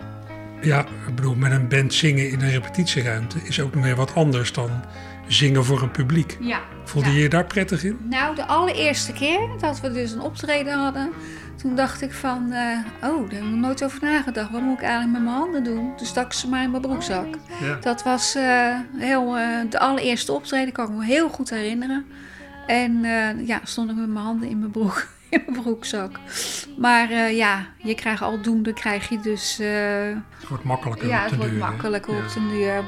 ja, 0.61 0.85
ik 1.07 1.15
bedoel, 1.15 1.35
met 1.35 1.51
een 1.51 1.67
band 1.67 1.93
zingen 1.93 2.29
in 2.29 2.41
een 2.41 2.49
repetitieruimte 2.49 3.37
is 3.43 3.61
ook 3.61 3.75
nog 3.75 3.83
weer 3.83 3.95
wat 3.95 4.15
anders 4.15 4.53
dan 4.53 4.69
zingen 5.27 5.65
voor 5.65 5.81
een 5.81 5.91
publiek. 5.91 6.37
Ja. 6.39 6.59
Voelde 6.83 7.11
je 7.11 7.19
je 7.19 7.29
daar 7.29 7.45
prettig 7.45 7.83
in? 7.83 7.97
Nou, 8.09 8.35
de 8.35 8.45
allereerste 8.45 9.13
keer 9.13 9.49
dat 9.59 9.79
we 9.79 9.91
dus 9.91 10.11
een 10.11 10.21
optreden 10.21 10.73
hadden, 10.73 11.11
toen 11.55 11.75
dacht 11.75 12.01
ik 12.01 12.13
van, 12.13 12.51
eh, 12.51 12.77
oh, 13.09 13.29
daar 13.29 13.39
heb 13.39 13.43
ik 13.43 13.49
nog 13.49 13.59
nooit 13.59 13.83
over 13.83 13.99
nagedacht. 14.01 14.51
Wat 14.51 14.61
moet 14.61 14.77
ik 14.77 14.83
eigenlijk 14.83 15.11
met 15.11 15.21
mijn 15.21 15.35
handen 15.35 15.63
doen? 15.63 15.95
Toen 15.95 16.07
stak 16.07 16.33
ze 16.33 16.49
maar 16.49 16.63
in 16.63 16.69
mijn 16.69 16.81
broekzak. 16.81 17.27
Ja. 17.61 17.77
Dat 17.81 18.03
was 18.03 18.35
eh, 18.35 18.75
heel, 18.97 19.37
eh, 19.37 19.59
de 19.69 19.79
allereerste 19.79 20.31
optreden, 20.31 20.73
kan 20.73 20.89
ik 20.89 20.97
me 20.97 21.05
heel 21.05 21.29
goed 21.29 21.49
herinneren. 21.49 22.05
En 22.67 23.03
ja, 23.45 23.59
stond 23.63 23.89
ik 23.89 23.95
met 23.95 24.07
mijn 24.07 24.25
handen 24.25 24.49
in 24.49 24.59
mijn, 24.59 24.71
broek, 24.71 25.07
in 25.29 25.43
mijn 25.47 25.61
broekzak. 25.61 26.19
Maar 26.77 27.09
eh, 27.09 27.37
ja, 27.37 27.65
je 27.77 27.95
krijgt 27.95 28.21
aldoende, 28.21 28.73
krijg 28.73 29.09
je 29.09 29.19
dus... 29.19 29.59
eh, 29.59 29.67
Het 30.39 30.47
wordt 30.49 30.63
makkelijker 30.63 31.07
ja, 31.07 31.17
op 31.17 31.21
het 31.23 31.29
de 31.31 31.37
wordt 31.37 31.51
duur, 31.51 31.63
hè? 31.63 31.69
makkelijker 31.69 32.13
op 32.17 32.27
de 32.33 32.47
duur. 32.49 32.83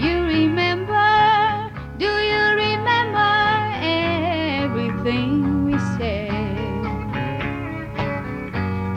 You 0.00 0.26
remember, 0.26 1.70
do 1.98 2.06
you 2.06 2.54
remember 2.54 3.72
everything 3.82 5.64
we 5.64 5.78
said? 5.98 6.34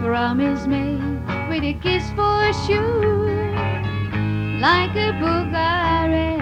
Promise 0.01 0.67
me 0.67 0.97
with 1.49 1.63
a 1.63 1.73
kiss 1.81 2.03
for 2.15 2.53
sure, 2.53 3.51
like 4.59 4.95
a 4.97 5.11
book 5.19 5.53
I 5.53 6.07
read. 6.07 6.38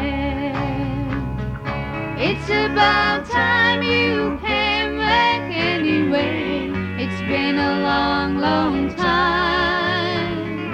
It's 2.20 2.50
about 2.50 3.30
time 3.30 3.84
you 3.84 4.40
came 4.42 4.98
back 4.98 5.52
anyway. 5.52 6.72
It's 6.98 7.22
been 7.28 7.60
a 7.60 7.80
long, 7.80 8.40
long 8.40 8.96
time. 8.96 10.74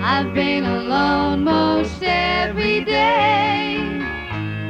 I've 0.00 0.32
been 0.32 0.64
alone 0.64 1.42
most 1.42 2.02
every 2.02 2.84
day. 2.84 3.78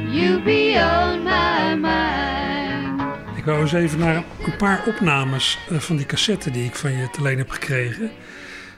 You 0.09 0.41
be 0.43 0.75
on 0.75 1.23
my 1.23 1.75
mind. 1.75 3.37
Ik 3.37 3.45
wou 3.45 3.61
eens 3.61 3.73
even 3.73 3.99
naar 3.99 4.15
een 4.15 4.55
paar 4.57 4.83
opnames 4.87 5.59
eh, 5.69 5.77
van 5.77 5.95
die 5.95 6.05
cassette 6.05 6.51
die 6.51 6.65
ik 6.65 6.75
van 6.75 6.91
je 6.91 7.09
te 7.09 7.21
leen 7.21 7.37
heb 7.37 7.49
gekregen. 7.49 8.11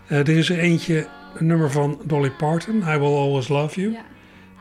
Eh, 0.07 0.17
er 0.17 0.29
is 0.29 0.49
er 0.49 0.59
eentje, 0.59 1.07
een 1.35 1.45
nummer 1.45 1.71
van 1.71 2.01
Dolly 2.03 2.31
Parton, 2.31 2.77
I 2.77 2.97
Will 2.97 3.15
Always 3.15 3.47
Love 3.47 3.81
You. 3.81 3.91
Ja. 3.91 4.11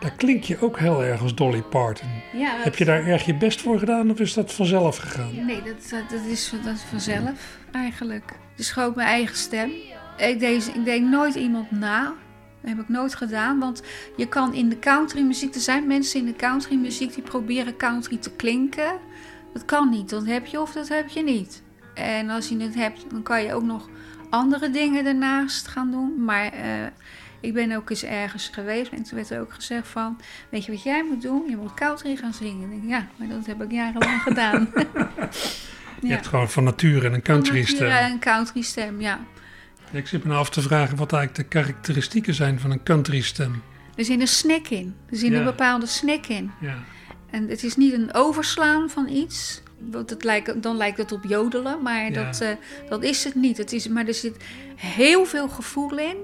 Daar 0.02 0.12
klink 0.16 0.44
je 0.44 0.60
ook 0.60 0.78
heel 0.78 1.04
erg 1.04 1.22
als 1.22 1.34
Dolly 1.34 1.62
Parton. 1.62 2.08
Ja, 2.32 2.56
Heb 2.56 2.76
je 2.76 2.84
daar 2.84 3.06
erg 3.06 3.24
je 3.24 3.34
best 3.34 3.60
voor 3.60 3.78
gedaan 3.78 4.10
of 4.10 4.20
is 4.20 4.34
dat 4.34 4.52
vanzelf 4.52 4.96
gegaan? 4.96 5.44
Nee, 5.44 5.62
dat, 5.62 5.90
dat, 5.90 6.10
dat 6.10 6.24
is 6.28 6.52
dat 6.64 6.74
is 6.74 6.82
vanzelf 6.82 7.58
eigenlijk. 7.72 8.24
Het 8.50 8.60
is 8.60 8.70
gewoon 8.70 8.92
mijn 8.96 9.08
eigen 9.08 9.36
stem. 9.36 9.70
Ik 10.16 10.40
deed, 10.40 10.72
ik 10.74 10.84
deed 10.84 11.02
nooit 11.02 11.34
iemand 11.34 11.70
na. 11.70 12.04
Dat 12.60 12.70
heb 12.70 12.78
ik 12.78 12.88
nooit 12.88 13.14
gedaan. 13.14 13.58
Want 13.58 13.82
je 14.16 14.28
kan 14.28 14.54
in 14.54 14.68
de 14.68 14.78
countrymuziek... 14.78 15.54
Er 15.54 15.60
zijn 15.60 15.86
mensen 15.86 16.20
in 16.20 16.26
de 16.26 16.36
countrymuziek 16.36 17.14
die 17.14 17.22
proberen 17.22 17.76
country 17.76 18.16
te 18.16 18.30
klinken. 18.30 18.98
Dat 19.52 19.64
kan 19.64 19.90
niet. 19.90 20.08
Dat 20.10 20.26
heb 20.26 20.46
je 20.46 20.60
of 20.60 20.72
dat 20.72 20.88
heb 20.88 21.08
je 21.08 21.22
niet. 21.22 21.62
En 21.94 22.30
als 22.30 22.48
je 22.48 22.60
het 22.60 22.74
hebt, 22.74 23.04
dan 23.10 23.22
kan 23.22 23.42
je 23.42 23.54
ook 23.54 23.62
nog 23.64 23.88
andere 24.30 24.70
dingen 24.70 25.06
ernaast 25.06 25.66
gaan 25.66 25.90
doen. 25.90 26.24
Maar 26.24 26.52
eh, 26.52 26.86
ik 27.42 27.52
ben 27.54 27.72
ook 27.76 27.90
eens 27.90 28.04
ergens 28.04 28.48
geweest. 28.52 28.90
En 28.92 29.02
toen 29.02 29.14
werd 29.16 29.30
er 29.30 29.40
ook 29.40 29.52
gezegd 29.54 29.88
van... 29.88 30.20
Weet 30.48 30.64
je 30.64 30.72
wat 30.72 30.82
jij 30.82 31.04
moet 31.04 31.22
doen? 31.22 31.42
Je 31.48 31.56
moet 31.56 31.74
country 31.74 32.16
gaan 32.16 32.32
zingen. 32.34 32.72
Ik 32.72 32.82
ja, 32.88 33.06
maar 33.16 33.28
dat 33.28 33.46
heb 33.46 33.62
ik 33.62 33.70
jarenlang 33.72 34.22
gedaan. 34.28 34.68
Je 36.00 36.08
hebt 36.08 36.26
gewoon 36.26 36.50
van 36.50 36.64
nature 36.64 37.08
een 37.08 37.22
country 37.22 37.64
stem. 37.64 37.86
Ja, 37.88 38.10
een 38.10 38.18
country 38.18 38.62
stem, 38.62 39.00
ja. 39.00 39.20
Ik 39.92 40.06
zit 40.08 40.22
me 40.22 40.28
nou 40.28 40.40
af 40.40 40.50
te 40.50 40.62
vragen 40.62 40.96
wat 40.96 41.12
eigenlijk 41.12 41.50
de 41.50 41.58
karakteristieken 41.58 42.34
zijn 42.34 42.60
van 42.60 42.70
een 42.70 42.82
country 42.82 43.20
stem. 43.20 43.62
Er 43.94 44.04
zit 44.04 44.20
een 44.20 44.26
snik 44.28 44.70
in. 44.70 44.94
Er 45.10 45.16
zit 45.16 45.30
Ja. 45.30 45.38
een 45.38 45.44
bepaalde 45.44 45.86
snik 45.86 46.26
in. 46.26 46.50
Ja. 46.60 46.78
En 47.30 47.48
het 47.48 47.62
is 47.62 47.76
niet 47.76 47.92
een 47.92 48.14
overslaan 48.14 48.90
van 48.90 49.08
iets. 49.08 49.62
Want 49.90 50.10
het 50.10 50.24
lijkt, 50.24 50.62
dan 50.62 50.76
lijkt 50.76 50.98
het 50.98 51.12
op 51.12 51.24
jodelen, 51.24 51.82
maar 51.82 52.10
Ja. 52.12 52.24
dat, 52.24 52.40
eh, 52.40 52.48
dat 52.88 53.02
is 53.02 53.24
het 53.24 53.34
niet. 53.34 53.56
Het 53.56 53.72
is, 53.72 53.88
maar 53.88 54.06
er 54.06 54.14
zit 54.14 54.36
heel 54.76 55.24
veel 55.24 55.48
gevoel 55.48 55.98
in. 55.98 56.16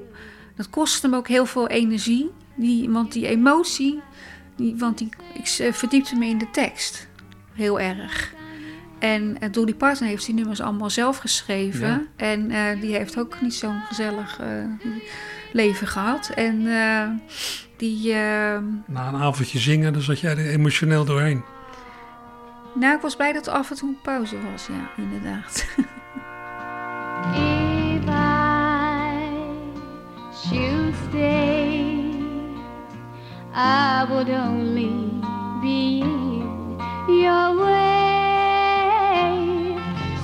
Dat 0.59 0.71
kost 0.71 1.03
hem 1.03 1.15
ook 1.15 1.29
heel 1.29 1.47
veel 1.47 1.69
energie. 1.69 2.31
Die, 2.57 2.91
want 2.91 3.13
die 3.13 3.27
emotie, 3.27 4.01
die, 4.57 4.77
want 4.77 4.99
die, 4.99 5.09
ik 5.35 5.57
eh, 5.59 5.73
verdiepte 5.73 6.17
me 6.17 6.27
in 6.27 6.39
de 6.39 6.51
tekst. 6.51 7.09
Heel 7.53 7.81
erg. 7.81 8.35
En 8.99 9.37
uh, 9.43 9.53
Dolly 9.53 9.75
Parton 9.75 10.07
heeft 10.07 10.27
die 10.27 10.35
nummers 10.35 10.61
allemaal 10.61 10.91
zelf 10.91 11.17
geschreven. 11.19 11.89
Ja. 11.89 12.03
En 12.17 12.51
eh, 12.51 12.81
die 12.81 12.95
heeft 12.97 13.19
ook 13.19 13.41
niet 13.41 13.55
zo'n 13.55 13.81
gezellig 13.89 14.39
eh, 14.41 14.47
leven 15.53 15.87
gehad. 15.87 16.31
En 16.35 16.67
eh, 16.67 17.09
die... 17.77 18.13
eh, 18.13 18.59
Na 18.87 19.09
een 19.09 19.17
avondje 19.17 19.59
zingen, 19.59 19.93
dan 19.93 20.03
zat 20.03 20.21
jij 20.21 20.31
er 20.31 20.51
emotioneel 20.51 21.05
doorheen. 21.05 21.43
nou, 22.75 22.95
ik 22.97 23.01
was 23.03 23.17
blij 23.17 23.33
dat 23.33 23.47
er 23.47 23.53
af 23.53 23.71
en 23.71 23.77
toe 23.77 23.89
een 23.89 24.01
pauze 24.03 24.37
was, 24.53 24.67
ja, 24.67 25.03
inderdaad. 25.03 25.67
Stay, 30.41 32.13
I 33.53 34.07
would 34.09 34.31
only 34.31 35.21
be 35.61 36.01
in 36.01 36.79
your 37.09 37.57
way. 37.57 37.89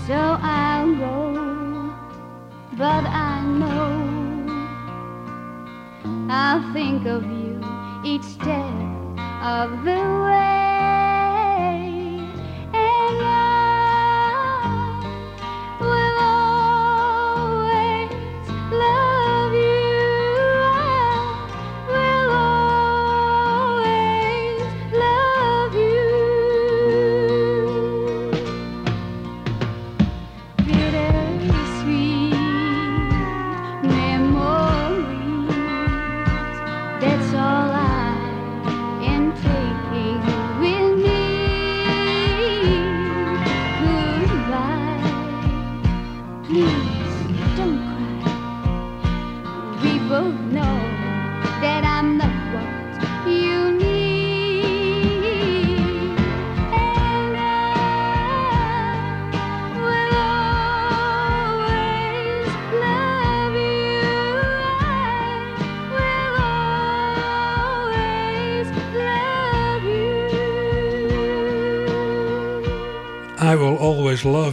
So 0.06 0.14
I'll 0.14 0.94
go, 0.94 1.92
but 2.78 3.04
I 3.04 3.42
know 3.58 3.92
I'll 6.30 6.72
think 6.72 7.06
of 7.06 7.24
you 7.24 7.60
each 8.04 8.22
step 8.22 8.72
of 9.42 9.84
the 9.84 10.00
way. 10.24 10.53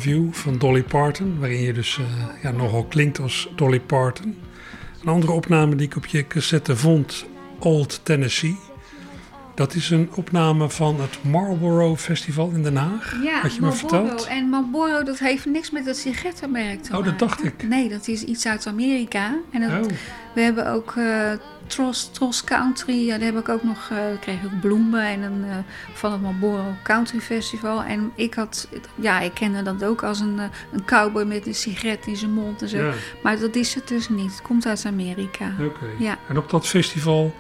You 0.04 0.28
van 0.32 0.58
Dolly 0.58 0.84
Parton, 0.84 1.40
waarin 1.40 1.62
je 1.62 1.74
dus 1.74 1.98
uh, 1.98 2.06
ja, 2.44 2.52
nogal 2.52 2.84
klinkt 2.86 3.20
als 3.20 3.50
Dolly 3.56 3.80
Parton. 3.80 4.36
Een 5.02 5.08
andere 5.08 5.32
opname 5.32 5.76
die 5.76 5.86
ik 5.88 5.96
op 5.96 6.06
je 6.06 6.28
cassette 6.28 6.78
vond, 6.78 7.26
Old 7.60 8.00
Tennessee. 8.04 8.58
Dat 9.56 9.74
is 9.76 9.90
een 9.90 10.10
opname 10.16 10.70
van 10.70 11.02
het 11.02 11.18
Marlboro 11.24 11.96
Festival 11.96 12.50
in 12.50 12.64
Den 12.64 12.76
Haag. 12.76 13.16
Ja, 13.24 13.40
had 13.40 13.56
je 13.56 13.62
Marlboro. 13.62 14.02
me 14.02 14.08
verteld? 14.08 14.26
En 14.28 14.50
Marlboro, 14.50 15.04
dat 15.04 15.20
heeft 15.20 15.46
niks 15.46 15.72
met 15.72 15.86
het 15.86 15.98
sigarettenmerk 15.98 16.84
te 16.84 16.98
Oh, 16.98 17.06
dat 17.06 17.20
dacht 17.20 17.44
ik. 17.44 17.68
Nee, 17.68 17.90
dat 17.90 18.08
is 18.08 18.24
iets 18.24 18.46
uit 18.48 18.68
Amerika. 18.68 19.38
En 19.52 19.62
dat, 19.62 19.86
Oh. 19.86 19.92
We 20.34 20.42
hebben 20.42 20.72
ook 20.72 20.94
eh 20.98 21.32
Tross, 21.72 22.12
Tross 22.12 22.44
Country. 22.44 23.06
Ja, 23.06 23.18
daar 23.18 23.34
heb 23.34 23.38
ik 23.38 23.50
ook 23.50 23.64
nog, 23.64 23.90
eh 23.92 23.98
kreeg 24.20 24.42
ik 24.42 24.60
bloemen 24.60 25.04
en 25.04 25.22
een, 25.22 25.44
eh, 25.50 25.56
van 25.94 26.12
het 26.12 26.22
Marlboro 26.22 26.74
Country 26.84 27.20
Festival. 27.20 27.84
En 27.84 28.12
ik 28.16 28.34
had, 28.34 28.68
ja, 28.96 29.20
ik 29.20 29.34
kende 29.34 29.64
dat 29.64 29.84
ook 29.84 30.04
als 30.04 30.20
een, 30.20 30.40
een 30.72 30.86
cowboy 30.86 31.24
met 31.24 31.48
een 31.48 31.56
sigaret 31.56 32.06
in 32.08 32.16
zijn 32.16 32.32
mond 32.32 32.62
en 32.62 32.68
zo. 32.68 32.78
Ja. 32.78 32.94
Maar 33.24 33.40
dat 33.40 33.56
is 33.56 33.74
het 33.76 33.88
dus 33.88 34.10
niet. 34.10 34.32
Het 34.32 34.42
komt 34.42 34.66
uit 34.66 34.86
Amerika. 34.86 35.54
Oké. 35.60 35.86
Ja. 35.98 36.18
En 36.28 36.38
op 36.38 36.50
dat 36.50 36.68
festival, 36.68 37.34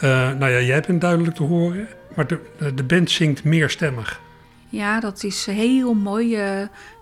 nou 0.00 0.48
ja, 0.48 0.60
jij 0.60 0.80
bent 0.86 1.00
duidelijk 1.00 1.34
te 1.36 1.42
horen, 1.42 1.88
maar 2.16 2.26
de, 2.26 2.40
de 2.74 2.84
band 2.84 3.10
zingt 3.10 3.44
meerstemmig. 3.44 4.20
Ja, 4.68 5.00
dat 5.00 5.24
is 5.24 5.46
heel 5.46 5.94
mooi. 5.94 6.38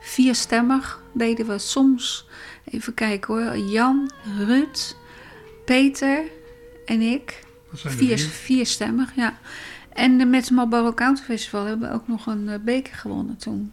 vierstemmig 0.01 1.01
deden 1.13 1.47
we 1.47 1.59
soms. 1.59 2.29
Even 2.65 2.95
kijken 2.95 3.35
hoor. 3.35 3.57
Jan, 3.57 4.11
Ruud, 4.39 4.95
Peter 5.65 6.25
en 6.85 7.01
ik. 7.01 7.45
Er 7.73 7.79
Vier, 7.79 8.19
vier. 8.19 8.19
vierstemmig, 8.19 9.15
ja. 9.17 9.39
En 9.93 10.31
met 10.31 10.41
het 10.41 10.51
Marlboro 10.51 10.93
Country 10.93 11.25
Festival 11.25 11.65
hebben 11.65 11.89
we 11.89 11.95
ook 11.95 12.09
nog 12.09 12.27
een 12.27 12.49
eh, 12.49 12.59
beker 12.65 12.95
gewonnen 12.95 13.37
toen. 13.37 13.73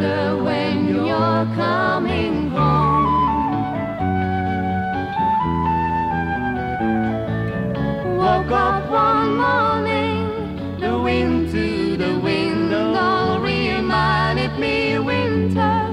Wonder 0.00 0.42
when 0.42 0.94
you're 0.94 1.46
coming 1.54 2.50
home. 2.50 3.76
Woke 8.16 8.50
up 8.50 8.90
one 8.90 9.36
morning, 9.36 10.80
the 10.80 10.98
wind 10.98 11.50
to 11.50 11.96
the 11.96 12.18
window 12.18 13.40
reminded 13.40 14.58
me 14.58 14.98
winter 14.98 15.86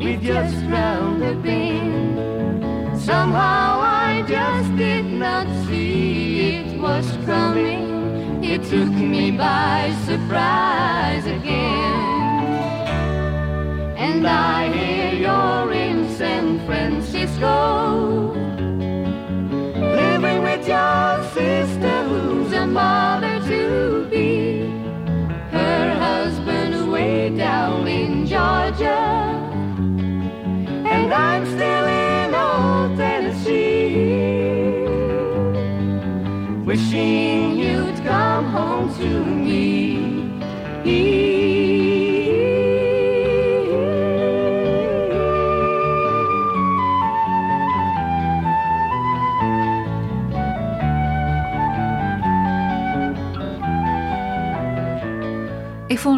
we 0.00 0.16
just 0.16 0.56
round 0.66 1.22
the 1.22 1.34
bend. 1.36 3.00
Somehow 3.00 3.80
I 3.80 4.24
just 4.28 4.76
did 4.76 5.06
not 5.06 5.46
see 5.66 6.58
it 6.58 6.80
was 6.80 7.06
coming. 7.24 8.44
It 8.44 8.62
took 8.64 8.88
me 8.88 9.30
by 9.30 9.94
surprise 10.04 11.24
again. 11.26 12.15
And 14.08 14.24
I 14.24 14.72
hear 14.72 15.14
you're 15.14 15.72
in 15.72 16.08
San 16.16 16.64
Francisco. 16.64 18.55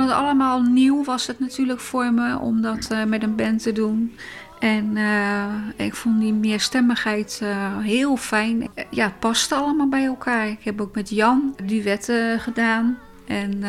Het 0.09 0.17
allemaal 0.17 0.63
nieuw, 0.63 1.05
was 1.05 1.27
het 1.27 1.41
natuurlijk 1.41 1.81
voor 1.81 2.13
me 2.13 2.39
om 2.39 2.63
dat 2.63 2.91
eh, 2.91 3.05
met 3.05 3.23
een 3.23 3.37
band 3.37 3.63
te 3.63 3.73
doen. 3.73 4.17
En 4.59 4.97
eh, 4.97 5.87
ik 5.87 5.95
vond 5.95 6.21
die 6.21 6.33
meerstemmigheid 6.33 7.41
eh, 7.43 7.79
heel 7.79 8.17
fijn. 8.17 8.69
Ja, 8.91 9.05
het 9.05 9.19
paste 9.19 9.55
allemaal 9.55 9.89
bij 9.89 10.05
elkaar. 10.05 10.49
Ik 10.49 10.65
heb 10.65 10.81
ook 10.81 10.95
met 10.95 11.11
Jan 11.11 11.57
duetten 11.65 12.41
gedaan. 12.41 12.99
En, 13.27 13.63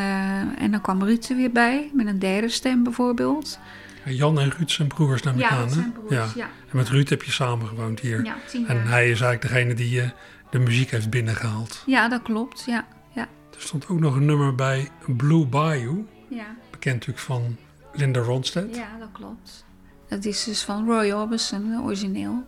en 0.58 0.70
dan 0.70 0.80
kwam 0.80 1.02
Ruud 1.02 1.26
er 1.30 1.36
weer 1.36 1.50
bij, 1.52 1.90
met 1.92 2.06
een 2.06 2.18
derde 2.18 2.48
stem 2.48 2.82
bijvoorbeeld. 2.82 3.58
Ja, 4.04 4.10
Jan 4.10 4.40
en 4.40 4.50
Ruud 4.50 4.70
zijn 4.70 4.88
broers 4.88 5.22
naar 5.22 5.36
Ja, 5.36 5.48
dat 5.48 5.68
hè? 5.68 5.74
zijn 5.74 5.92
broers, 5.92 6.32
ja. 6.34 6.48
En 6.70 6.76
met 6.76 6.88
Ruud 6.88 7.08
heb 7.08 7.22
je 7.22 7.30
samen 7.30 7.66
gewoond 7.66 8.00
hier. 8.00 8.24
Ja, 8.24 8.34
tien 8.46 8.66
en 8.66 8.76
jaar. 8.76 8.88
hij 8.88 9.10
is 9.10 9.20
eigenlijk 9.20 9.42
degene 9.42 9.74
die 9.74 10.12
de 10.50 10.58
muziek 10.58 10.90
heeft 10.90 11.10
binnengehaald. 11.10 11.82
Ja, 11.86 12.08
dat 12.08 12.22
klopt. 12.22 12.62
Ja, 12.66 12.86
ja, 13.14 13.22
Er 13.54 13.60
stond 13.60 13.88
ook 13.88 14.00
nog 14.00 14.16
een 14.16 14.24
nummer 14.24 14.54
bij 14.54 14.88
Blue 15.06 15.46
Bayou. 15.46 16.06
Ja. 16.30 16.46
Bekend 16.70 16.94
natuurlijk 16.94 17.24
van 17.24 17.56
Linda 17.92 18.20
Ronstadt. 18.20 18.76
ja, 18.76 18.88
dat 18.98 19.08
klopt. 19.12 19.64
Dat 20.08 20.24
is 20.24 20.44
dus 20.44 20.62
van 20.62 20.86
Roy 20.86 21.10
Orbison, 21.10 21.72
eh, 21.72 21.84
origineel. 21.84 22.44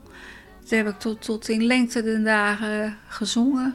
Dat 0.61 0.71
heb 0.71 0.89
ik 0.89 0.99
tot, 0.99 1.23
tot 1.23 1.49
in 1.49 1.65
lengte 1.67 2.03
de 2.03 2.23
dagen 2.23 2.97
gezongen. 3.09 3.75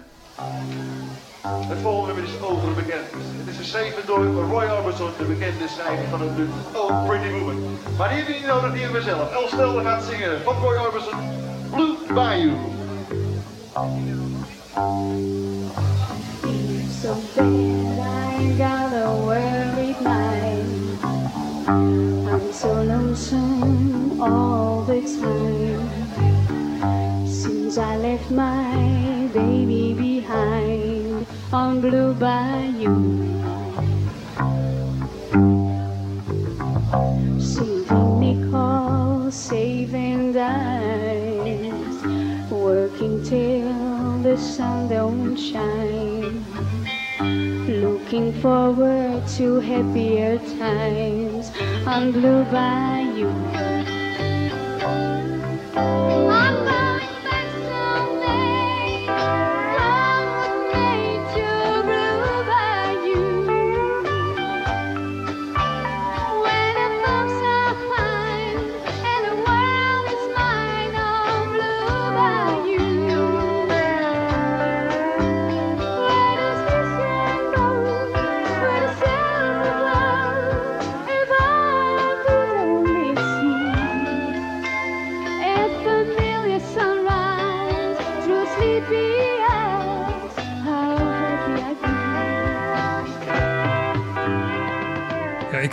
Het 1.43 1.77
volgende 1.81 2.13
nummer 2.13 2.33
is 2.33 2.41
overbekend. 2.41 3.05
Het 3.11 3.47
is 3.47 3.57
geschreven 3.57 4.05
door 4.05 4.25
Roy 4.25 4.65
Orbison, 4.65 5.09
de 5.17 5.23
bekende 5.23 5.67
schrijver 5.67 6.07
van 6.07 6.21
het 6.21 6.37
nummer 6.37 6.55
Oh 6.73 7.07
Pretty 7.07 7.29
Woman. 7.29 7.77
Maar 7.97 8.07
die 8.07 8.17
heeft 8.17 8.27
hij 8.29 8.37
niet 8.37 8.47
nodig, 8.47 8.71
die 8.71 8.81
hebben 8.81 8.99
we 9.01 9.07
zelf. 9.09 9.31
El 9.33 9.47
Stelder 9.47 9.83
gaat 9.83 10.03
zingen 10.03 10.41
van 10.41 10.55
Roy 10.55 10.77
Orbison, 10.77 11.19
Blue 11.71 11.95
Bayou. 12.13 12.51
So 17.01 17.15
bad 17.35 17.45
I 17.45 18.35
ain't 18.39 18.57
got 18.57 18.93
a 18.93 19.15
worried 19.15 19.43
mind. 19.43 19.56
I'm 21.67 22.53
so 22.53 22.81
lonesome 22.81 24.21
all 24.21 24.83
the 24.83 25.01
time. 25.01 27.27
Since 27.27 27.77
I 27.77 27.97
left 27.97 28.31
my 28.31 29.27
baby 29.33 29.93
behind 29.93 31.27
on 31.51 31.81
Blue 31.81 32.13
Bayou. 32.13 32.95
Saving 37.37 38.19
nickel, 38.21 39.29
saving 39.29 40.31
dimes, 40.31 42.01
working 42.49 43.21
till 43.25 44.19
the 44.23 44.37
sun 44.37 44.87
don't 44.87 45.35
shine. 45.35 46.45
Looking 47.67 48.31
forward 48.41 49.27
to 49.35 49.59
happier 49.59 50.39
times 50.57 51.36
on 51.87 52.11
Blue 52.11 52.43
Bayou. 52.51 53.29
I'm 56.29 56.66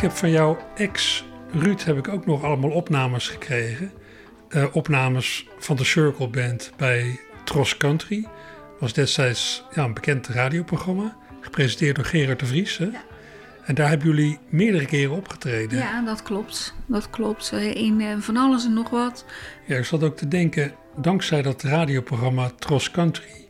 heb 0.05 0.13
van 0.13 0.31
jouw 0.31 0.59
ex 0.77 1.25
Ruud 1.53 1.85
heb 1.85 1.99
ik 1.99 2.09
ook 2.09 2.27
nog 2.27 2.43
allemaal 2.43 2.71
opnames 2.71 3.29
gekregen. 3.29 3.93
Eh, 4.49 4.65
opnames 4.73 5.47
van 5.59 5.77
de 5.77 5.85
Circle 5.85 6.29
Band 6.29 6.73
bij 6.77 7.21
Tros 7.45 7.77
Country. 7.77 8.27
was 8.81 8.93
destijds 8.93 9.65
ja, 9.75 9.85
een 9.85 9.95
bekend 9.95 10.27
radioprogramma. 10.27 11.17
Gepresenteerd 11.41 11.97
door 11.97 12.05
Gerard 12.05 12.39
de 12.39 12.47
Vries. 12.47 12.79
Hè? 12.79 12.89
En 13.65 13.75
daar 13.75 13.89
hebben 13.89 14.07
jullie 14.09 14.39
meerdere 14.49 14.87
keren 14.87 15.17
opgetreden. 15.17 15.79
Ja, 15.79 16.03
dat 16.05 16.23
klopt. 16.23 16.75
Dat 16.87 17.11
klopt. 17.11 17.53
Eh, 17.53 17.75
In 17.75 18.01
eh, 18.01 18.19
van 18.19 18.37
alles 18.37 18.65
en 18.65 18.73
nog 18.73 18.91
wat. 18.91 19.25
Ja, 19.67 19.77
ik 19.77 19.85
zat 19.85 20.03
ook 20.03 20.17
te 20.17 20.29
denken, 20.29 20.75
dankzij 20.97 21.43
dat 21.43 21.63
radioprogramma 21.63 22.51
Tros 22.59 22.91
Country... 22.91 23.47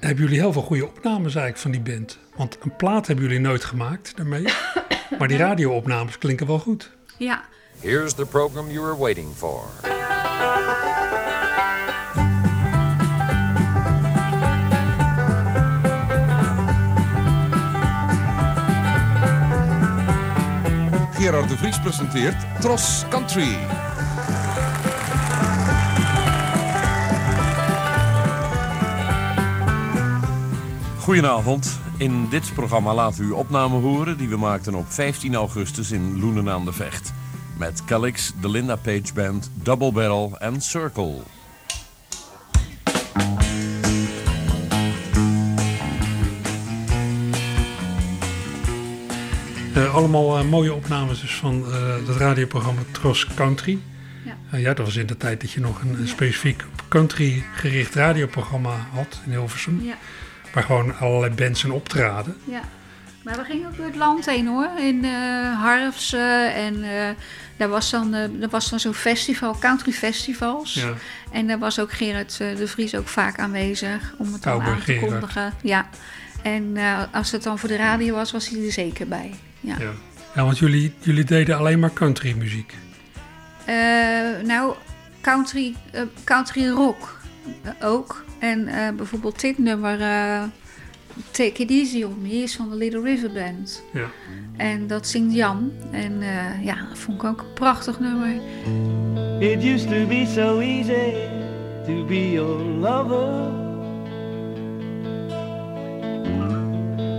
hebben 0.00 0.24
jullie 0.24 0.40
heel 0.40 0.52
veel 0.52 0.62
goede 0.62 0.86
opnames 0.86 1.34
eigenlijk 1.34 1.58
van 1.58 1.70
die 1.70 1.94
band. 1.94 2.18
Want 2.36 2.58
een 2.62 2.76
plaat 2.76 3.06
hebben 3.06 3.24
jullie 3.24 3.40
nooit 3.40 3.64
gemaakt 3.64 4.16
daarmee. 4.16 4.44
maar 5.18 5.28
die 5.28 5.36
radioopnames 5.36 6.18
klinken 6.18 6.46
wel 6.46 6.58
goed. 6.58 6.90
Ja, 7.18 7.44
Here's 7.80 8.14
the 8.14 8.24
program 8.24 8.70
you 8.70 8.80
were 8.80 8.96
waiting 8.96 9.28
for. 9.34 9.68
Gerard 21.18 21.48
de 21.48 21.56
Vries 21.56 21.80
presenteert 21.80 22.36
Tros 22.60 23.04
Country. 23.08 23.56
Goedenavond. 30.98 31.85
In 31.98 32.28
dit 32.28 32.54
programma 32.54 32.94
laten 32.94 33.20
we 33.20 33.26
u 33.26 33.30
opnamen 33.30 33.80
horen 33.80 34.18
die 34.18 34.28
we 34.28 34.36
maakten 34.36 34.74
op 34.74 34.84
15 34.88 35.34
augustus 35.34 35.90
in 35.90 36.20
Loenen 36.20 36.48
aan 36.48 36.64
de 36.64 36.72
Vecht. 36.72 37.12
Met 37.58 37.84
Calix, 37.84 38.32
de 38.40 38.48
Linda 38.48 38.76
Page 38.76 39.12
Band, 39.14 39.50
Double 39.54 39.92
Barrel 39.92 40.36
en 40.38 40.60
Circle. 40.60 41.14
Eh, 49.74 49.94
allemaal 49.94 50.38
eh, 50.38 50.44
mooie 50.44 50.74
opnames 50.74 51.20
dus 51.20 51.34
van 51.34 51.64
eh, 51.72 51.94
het 52.06 52.16
radioprogramma 52.16 52.80
Tros 52.90 53.26
Country. 53.34 53.78
Ja. 54.24 54.36
Eh, 54.50 54.60
ja, 54.60 54.74
dat 54.74 54.86
was 54.86 54.96
in 54.96 55.06
de 55.06 55.16
tijd 55.16 55.40
dat 55.40 55.50
je 55.50 55.60
nog 55.60 55.82
een, 55.82 56.00
een 56.00 56.08
specifiek 56.08 56.64
country 56.88 57.44
gericht 57.54 57.94
radioprogramma 57.94 58.88
had 58.92 59.20
in 59.24 59.30
Hilversum. 59.30 59.80
ja, 59.82 59.96
Waar 60.56 60.64
gewoon 60.64 60.98
allerlei 60.98 61.34
bands 61.34 61.64
in 61.64 61.70
optraden. 61.70 62.36
ja. 62.44 62.60
Maar 63.22 63.36
we 63.36 63.44
gingen 63.44 63.68
ook 63.68 63.76
door 63.76 63.86
het 63.86 63.96
land 63.96 64.26
heen 64.26 64.46
hoor. 64.46 64.68
In 64.78 65.04
eh 65.04 65.60
Harfsen 65.62 66.54
en 66.54 66.82
eh, 66.82 67.08
daar 67.56 67.68
was 67.68 67.90
dan, 67.90 68.14
eh, 68.14 68.42
er 68.42 68.48
was 68.50 68.70
dan 68.70 68.80
zo'n 68.80 68.94
festival, 68.94 69.58
country 69.58 69.92
festivals. 69.92 70.74
Ja. 70.74 70.92
En 71.32 71.46
daar 71.46 71.58
was 71.58 71.78
ook 71.80 71.92
Gerard 71.92 72.36
de 72.36 72.66
Vries 72.66 72.94
ook 72.94 73.08
vaak 73.08 73.38
aanwezig 73.38 74.14
om 74.18 74.32
het 74.32 74.42
dan 74.42 74.62
aan 74.62 74.76
te 74.76 74.80
Gerard. 74.80 75.10
kondigen. 75.10 75.52
Ja. 75.62 75.88
En 76.42 76.76
als 77.12 77.30
het 77.32 77.42
dan 77.42 77.58
voor 77.58 77.68
de 77.68 77.76
radio 77.76 78.14
was, 78.14 78.32
was 78.32 78.48
hij 78.48 78.64
er 78.64 78.72
zeker 78.72 79.08
bij. 79.08 79.34
Ja. 79.60 79.76
Ja. 79.78 79.90
Ja, 80.34 80.44
want 80.44 80.58
jullie, 80.58 80.94
jullie 80.98 81.24
deden 81.24 81.56
alleen 81.58 81.78
maar 81.78 81.92
country 81.92 82.34
muziek. 82.36 82.74
Nou, 84.44 84.74
country, 85.20 85.74
country 86.24 86.68
rock 86.68 87.18
ook. 87.82 88.24
En 88.38 88.66
eh, 88.68 88.88
bijvoorbeeld 88.96 89.40
dit 89.40 89.58
nummer, 89.58 90.00
eh, 90.00 90.42
Take 91.30 91.62
It 91.62 91.70
Easy 91.70 92.02
On 92.02 92.22
Me, 92.22 92.28
is 92.28 92.56
van 92.56 92.70
de 92.70 92.76
Little 92.76 93.00
River 93.00 93.32
Band. 93.32 93.82
Ja. 93.92 94.06
En 94.56 94.86
dat 94.86 95.06
zingt 95.06 95.34
Jan. 95.34 95.72
En 95.90 96.22
eh, 96.22 96.64
ja, 96.64 96.76
dat 96.88 96.98
vond 96.98 97.22
ik 97.22 97.28
ook 97.28 97.40
een 97.40 97.52
prachtig 97.54 98.00
nummer. 98.00 98.34
It 99.40 99.64
used 99.64 99.88
to 99.88 100.06
be 100.06 100.26
so 100.34 100.58
easy 100.58 101.12
to 101.86 102.04
be 102.04 102.32
your 102.32 102.62
lover. 102.62 103.64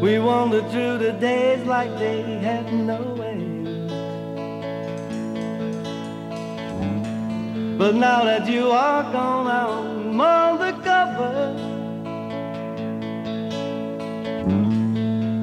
We 0.01 0.19
wandered 0.19 0.69
through 0.69 0.99
the 0.99 1.15
days 1.19 1.65
like 1.65 1.97
they 1.97 2.21
had 2.43 2.71
no 2.71 3.15
end. 3.23 3.47
But 7.77 7.95
now 7.95 8.23
that 8.23 8.47
you 8.47 8.71
are 8.71 9.03
gone, 9.11 9.47
I'm 9.47 10.19
on 10.19 10.57
the 10.59 10.86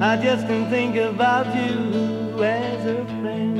I 0.01 0.17
just 0.21 0.47
can 0.47 0.69
think 0.69 0.95
about 0.95 1.47
you 1.53 2.41
as 2.41 2.85
a 2.85 3.03
friend. 3.19 3.57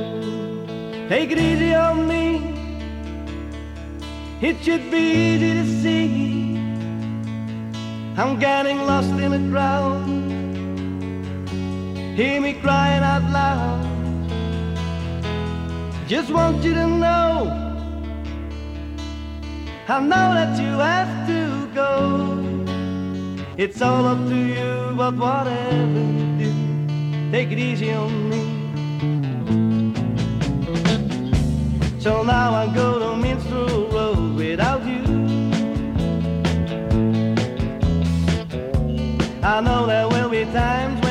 Take 1.10 1.32
it 1.32 1.38
easy 1.38 1.74
on 1.74 2.08
me. 2.08 2.54
It 4.40 4.64
should 4.64 4.90
be 4.90 4.96
easy 4.96 5.52
to 5.54 5.66
see. 5.82 6.56
I'm 8.16 8.38
getting 8.38 8.78
lost 8.78 9.10
in 9.10 9.34
a 9.34 9.50
crowd. 9.50 10.06
Hear 12.16 12.40
me 12.40 12.54
crying 12.54 13.02
out 13.02 13.30
loud. 13.30 13.84
Just 16.08 16.30
want 16.30 16.64
you 16.64 16.72
to 16.72 16.86
know. 16.86 17.52
I 19.88 20.00
know 20.00 20.34
that 20.34 20.58
you 20.58 20.78
have 20.78 21.26
to 21.28 21.45
go. 21.76 21.92
It's 23.58 23.80
all 23.82 24.06
up 24.06 24.20
to 24.28 24.38
you, 24.56 24.94
but 24.96 25.14
whatever 25.14 26.02
you 26.18 26.26
do, 26.42 26.52
take 27.30 27.52
it 27.52 27.58
easy 27.58 27.92
on 27.92 28.12
me. 28.30 28.44
So 32.00 32.22
now 32.22 32.54
I 32.62 32.66
go 32.74 32.88
to 33.02 33.16
Minstrel 33.16 33.88
Road 33.96 34.36
without 34.36 34.82
you. 34.86 35.04
I 39.42 39.60
know 39.60 39.86
there 39.86 40.08
will 40.08 40.30
be 40.30 40.44
times 40.46 41.05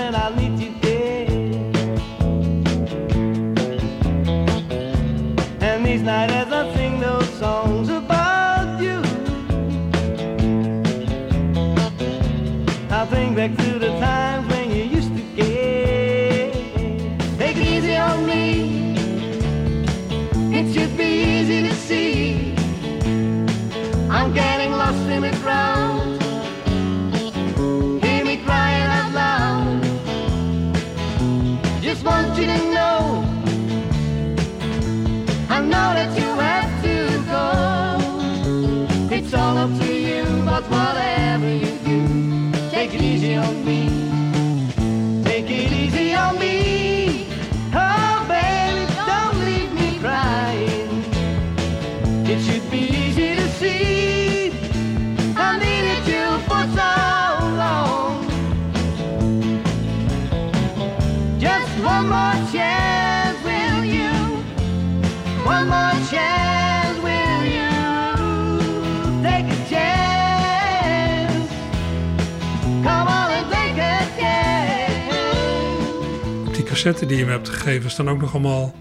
take 42.85 42.93
it 42.93 43.01
easy 43.01 43.35
on 43.35 43.65
me. 43.65 45.23
Take 45.23 45.49
it 45.49 45.71
easy 45.71 46.13
on 46.13 46.37
me. 46.37 47.27
Oh, 47.73 48.25
baby, 48.27 48.85
don't 48.93 49.45
leave 49.45 49.73
me 49.73 49.99
crying. 49.99 50.64
Die 76.93 77.17
je 77.17 77.25
me 77.25 77.31
hebt 77.31 77.49
gegeven 77.49 77.89
staan 77.91 78.09
ook 78.09 78.21
nog 78.21 78.33
allemaal 78.33 78.75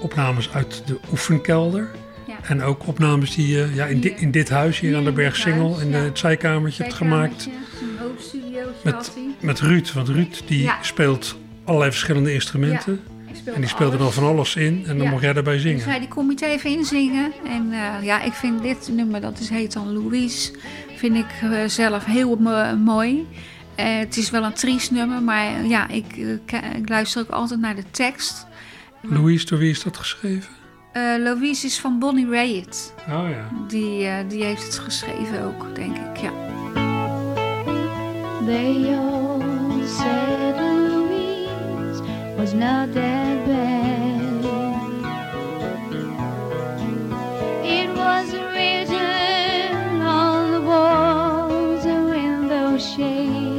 opnames 0.00 0.50
uit 0.52 0.82
de 0.86 0.98
oefenkelder. 1.10 1.88
Ja. 2.26 2.34
En 2.42 2.62
ook 2.62 2.86
opnames 2.86 3.34
die 3.34 3.48
je 3.48 3.70
ja, 3.74 3.86
in, 3.86 4.00
di- 4.00 4.14
in 4.16 4.30
dit 4.30 4.48
huis 4.48 4.80
hier 4.80 4.96
aan 4.96 5.04
de 5.04 5.12
Bergsingel 5.12 5.80
in 5.80 5.92
het 5.94 6.18
zijkamertje 6.18 6.82
hebt 6.82 6.94
gemaakt. 6.94 7.48
Met, 8.84 9.12
met 9.40 9.60
Ruud. 9.60 9.92
Want 9.92 10.08
Ruud 10.08 10.42
die 10.46 10.70
speelt 10.82 11.36
allerlei 11.64 11.90
verschillende 11.90 12.32
instrumenten. 12.32 13.00
En 13.54 13.60
die 13.60 13.68
speelde 13.70 13.96
dan 13.96 14.12
van 14.12 14.24
alles 14.24 14.56
in. 14.56 14.84
En 14.86 14.98
dan 14.98 15.08
mocht 15.08 15.22
jij 15.22 15.32
daarbij 15.32 15.54
Ik 15.54 15.60
zingen. 15.60 15.80
zei, 15.80 15.98
die 15.98 16.08
kom 16.08 16.30
je 16.36 16.46
even 16.46 16.70
inzingen. 16.70 17.32
En 17.46 17.72
eh, 17.72 18.04
ja, 18.04 18.22
ik 18.22 18.32
vind 18.32 18.62
dit 18.62 18.88
nummer, 18.92 19.20
dat 19.20 19.38
is, 19.38 19.48
heet 19.48 19.72
dan 19.72 19.92
Louise, 19.92 20.52
vind 20.96 21.16
ik 21.16 21.26
eh, 21.42 21.64
zelf 21.66 22.04
heel 22.04 22.36
mo- 22.36 22.76
mooi. 22.76 23.26
Eh, 23.76 23.98
het 23.98 24.16
is 24.16 24.30
wel 24.30 24.44
een 24.44 24.52
triest 24.52 24.90
nummer, 24.90 25.22
maar 25.22 25.64
ja, 25.64 25.88
ik, 25.88 26.16
eh, 26.46 26.74
ik 26.76 26.88
luister 26.88 27.22
ook 27.22 27.30
altijd 27.30 27.60
naar 27.60 27.74
de 27.74 27.90
tekst. 27.90 28.46
Louise, 29.00 29.46
door 29.46 29.58
wie 29.58 29.70
is 29.70 29.82
dat 29.82 29.96
geschreven? 29.96 30.48
Eh, 30.92 31.02
Louise 31.18 31.66
is 31.66 31.80
van 31.80 31.98
Bonnie 31.98 32.30
Raitt. 32.30 32.94
Oh 33.08 33.28
ja. 33.30 33.48
Die, 33.68 34.06
eh, 34.06 34.28
die 34.28 34.44
heeft 34.44 34.62
het 34.64 34.78
geschreven 34.78 35.42
ook, 35.44 35.74
denk 35.74 35.96
ik. 35.96 36.16
Ja. 36.16 36.30
They 38.46 38.96
all 38.98 39.86
said 39.86 40.56
Louise 40.56 42.02
was 42.36 42.52
not 42.52 42.92
that 42.92 43.44
bad. 43.46 44.44
It 47.62 47.88
was 47.94 48.30
written 48.30 50.00
on 50.00 50.50
the 50.50 50.60
walls 50.64 51.84
and 51.84 52.10
window 52.10 52.78
shades. 52.80 53.55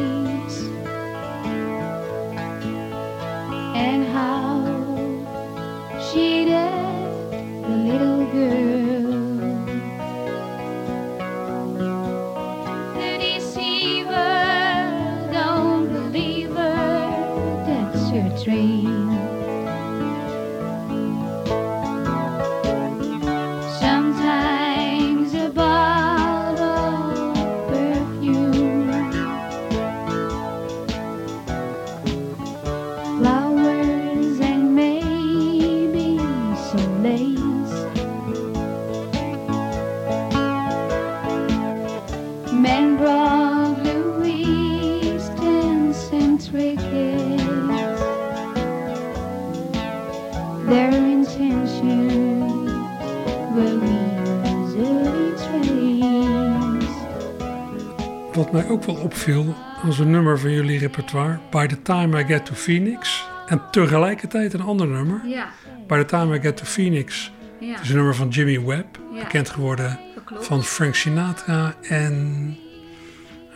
Mij 58.67 58.75
ook 58.75 58.83
wel 58.83 58.95
opviel 58.95 59.55
als 59.83 59.99
een 59.99 60.11
nummer 60.11 60.39
van 60.39 60.51
jullie 60.51 60.79
repertoire, 60.79 61.39
By 61.51 61.65
the 61.67 61.81
Time 61.81 62.19
I 62.21 62.25
Get 62.25 62.45
to 62.45 62.53
Phoenix. 62.53 63.27
En 63.47 63.61
tegelijkertijd 63.71 64.53
een 64.53 64.61
ander 64.61 64.87
nummer. 64.87 65.21
Ja. 65.25 65.49
By 65.87 65.97
the 65.97 66.05
Time 66.05 66.37
I 66.37 66.41
Get 66.41 66.57
to 66.57 66.65
Phoenix. 66.65 67.31
Ja. 67.59 67.71
Het 67.73 67.81
is 67.81 67.89
een 67.89 67.95
nummer 67.95 68.15
van 68.15 68.27
Jimmy 68.29 68.61
Webb, 68.65 68.99
Ja. 69.13 69.19
bekend 69.19 69.49
geworden 69.49 69.99
van 70.39 70.63
Frank 70.63 70.95
Sinatra 70.95 71.75
en 71.81 72.57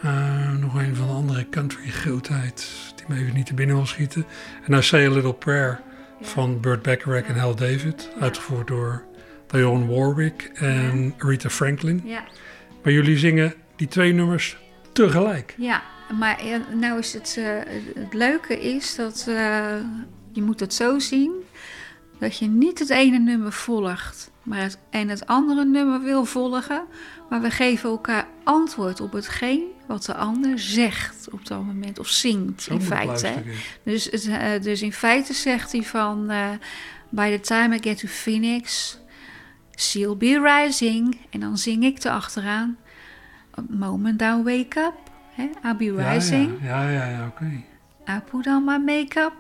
eh, 0.02 0.52
nog 0.60 0.76
een 0.76 0.96
van 0.96 1.08
de 1.08 1.14
andere 1.14 1.50
country 1.50 1.90
grootheid 1.90 2.68
die 2.96 3.06
me 3.08 3.22
even 3.22 3.36
niet 3.36 3.46
te 3.46 3.54
binnen 3.54 3.76
wil 3.76 3.86
schieten. 3.86 4.26
En 4.68 4.78
I 4.78 4.82
Say 4.82 5.06
a 5.06 5.12
Little 5.12 5.34
Prayer 5.34 5.82
van 6.22 6.60
Burt 6.60 6.82
Bacharach 6.82 7.24
en 7.26 7.36
Hal 7.38 7.56
David, 7.56 8.10
uitgevoerd 8.20 8.68
door 8.68 9.04
Dionne 9.48 9.86
Warwick 9.96 10.52
en 10.54 11.14
Rita 11.18 11.50
Franklin. 11.50 12.02
Ja. 12.06 12.24
Maar 12.84 12.94
jullie 12.94 13.18
zingen 13.18 13.54
die 13.76 13.88
twee 13.88 14.14
nummers 14.14 14.58
tegelijk. 14.94 15.56
Ja, 15.58 15.82
maar 16.20 16.40
eh, 16.40 16.56
nou 16.74 17.00
is 17.00 17.14
het, 17.14 17.36
eh, 17.38 17.46
het 17.96 18.14
leuke 18.14 18.60
is 18.60 18.96
dat 18.96 19.26
eh, 19.28 19.76
je 20.32 20.42
moet 20.42 20.60
het 20.60 20.74
zo 20.74 21.00
zien 21.00 21.32
dat 22.20 22.38
je 22.38 22.48
niet 22.48 22.80
het 22.80 22.90
ene 22.90 23.20
nummer 23.20 23.52
volgt 23.52 24.32
maar 24.44 24.62
het, 24.62 24.78
en 24.90 25.10
het 25.10 25.26
andere 25.26 25.66
nummer 25.66 26.02
wil 26.02 26.26
volgen, 26.26 26.84
maar 27.30 27.42
we 27.42 27.52
geven 27.52 27.90
elkaar 27.90 28.28
antwoord 28.44 29.02
op 29.02 29.12
hetgeen 29.12 29.64
wat 29.88 30.06
de 30.06 30.16
ander 30.16 30.60
zegt 30.60 31.28
op 31.32 31.46
dat 31.46 31.64
moment 31.64 32.00
of 32.00 32.08
zingt 32.08 32.62
Zo 32.62 32.74
in 32.74 32.82
feite. 32.82 33.28
hè. 33.28 33.42
Dus, 33.84 34.10
het, 34.12 34.64
dus 34.64 34.82
in 34.82 34.94
feite 34.94 35.34
zegt 35.34 35.72
hij 35.72 35.84
van 35.84 36.32
By 37.10 37.38
the 37.38 37.40
time 37.40 37.76
I 37.76 37.80
get 37.82 38.00
to 38.00 38.08
Phoenix, 38.08 38.98
she'll 39.76 40.18
be 40.18 40.62
rising 40.64 41.18
en 41.30 41.40
dan 41.40 41.58
zing 41.58 41.84
ik 41.84 42.04
erachteraan 42.04 42.78
A 42.78 42.91
moment 43.70 44.22
I 44.22 44.42
wake 44.44 44.80
up, 44.80 44.94
hè, 45.34 45.50
I'll 45.64 45.76
be 45.78 46.10
rising. 46.14 46.52
Ja, 46.62 46.84
ja, 46.84 46.92
ja, 46.92 47.10
ja, 47.10 47.26
oké. 47.28 47.46
I 48.10 48.20
put 48.32 48.48
on 48.48 48.64
my 48.66 48.78
makeup. 48.78 49.34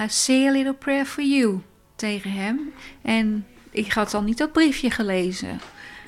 I 0.00 0.04
say 0.08 0.46
a 0.48 0.50
little 0.52 0.74
prayer 0.74 1.04
for 1.06 1.24
you. 1.24 1.60
Tegen 1.96 2.32
hem. 2.32 2.60
En 3.02 3.46
ik 3.70 3.92
had 3.92 4.10
dan 4.10 4.24
niet 4.24 4.38
dat 4.38 4.52
briefje 4.52 4.90
gelezen. 4.90 5.60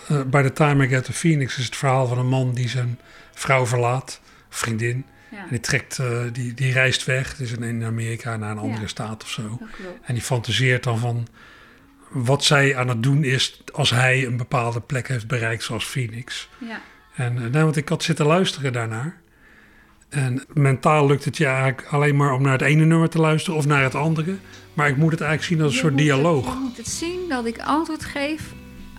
Eh, 0.08 0.22
By 0.22 0.42
the 0.42 0.52
Time 0.52 0.84
I 0.84 0.88
Get 0.88 1.04
to 1.04 1.12
Phoenix 1.12 1.58
is 1.58 1.64
het 1.64 1.76
verhaal 1.76 2.06
van 2.06 2.18
een 2.18 2.28
man 2.28 2.52
die 2.54 2.68
zijn 2.68 2.98
vrouw 3.32 3.66
verlaat, 3.66 4.20
vriendin. 4.48 5.04
Ja. 5.30 5.38
En 5.38 5.46
die, 5.50 5.60
trekt, 5.60 5.98
eh, 5.98 6.20
die, 6.32 6.54
die 6.54 6.72
reist 6.72 7.04
weg, 7.04 7.30
het 7.30 7.40
is 7.40 7.52
in- 7.52 7.62
in 7.62 7.84
Amerika 7.84 8.36
naar 8.36 8.50
een 8.50 8.58
andere 8.58 8.80
Ja. 8.80 8.86
staat 8.88 9.22
of 9.22 9.28
zo. 9.30 9.58
En 10.02 10.14
die 10.14 10.22
fantaseert 10.22 10.82
dan 10.82 10.98
van 10.98 11.26
wat 12.10 12.44
zij 12.44 12.76
aan 12.76 12.88
het 12.88 13.02
doen 13.02 13.24
is 13.24 13.62
als 13.72 13.90
hij 13.90 14.26
een 14.26 14.36
bepaalde 14.36 14.80
plek 14.80 15.08
heeft 15.08 15.26
bereikt, 15.26 15.62
zoals 15.62 15.84
Phoenix. 15.84 16.48
Ja. 16.58 16.80
En 17.16 17.34
nou, 17.34 17.64
want 17.64 17.76
ik 17.76 17.88
had 17.88 18.02
zitten 18.02 18.26
luisteren 18.26 18.72
daarnaar. 18.72 19.16
En 20.08 20.44
mentaal 20.54 21.06
lukt 21.06 21.24
het 21.24 21.36
je 21.36 21.46
eigenlijk 21.46 21.86
alleen 21.90 22.16
maar 22.16 22.32
om 22.32 22.42
naar 22.42 22.52
het 22.52 22.60
ene 22.62 22.84
nummer 22.84 23.08
te 23.08 23.18
luisteren 23.20 23.58
of 23.58 23.66
naar 23.66 23.82
het 23.82 23.94
andere. 23.94 24.36
Maar 24.74 24.88
ik 24.88 24.96
moet 24.96 25.10
het 25.10 25.20
eigenlijk 25.20 25.52
zien 25.52 25.60
als 25.62 25.68
een 25.70 25.76
Je 25.76 25.80
soort 25.82 25.92
het- 25.92 26.02
dialoog. 26.02 26.52
je 26.54 26.60
moet 26.60 26.76
het 26.76 26.88
zien 26.88 27.18
dat 27.28 27.46
ik 27.46 27.58
antwoord 27.58 28.04
geef 28.04 28.52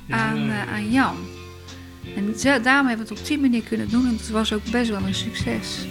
aan, 0.10 0.50
eh, 0.50 0.74
aan 0.74 0.92
Jan. 0.92 1.16
En 2.16 2.34
daarom 2.64 2.88
hebben 2.88 3.06
we 3.08 3.12
het 3.14 3.22
op 3.22 3.28
die 3.28 3.40
manier 3.40 3.62
kunnen 3.64 3.90
doen. 3.90 4.06
En 4.06 4.16
het 4.18 4.30
was 4.30 4.54
ook 4.54 4.64
best 4.72 4.90
wel 4.90 5.02
een 5.06 5.14
succes. 5.16 5.88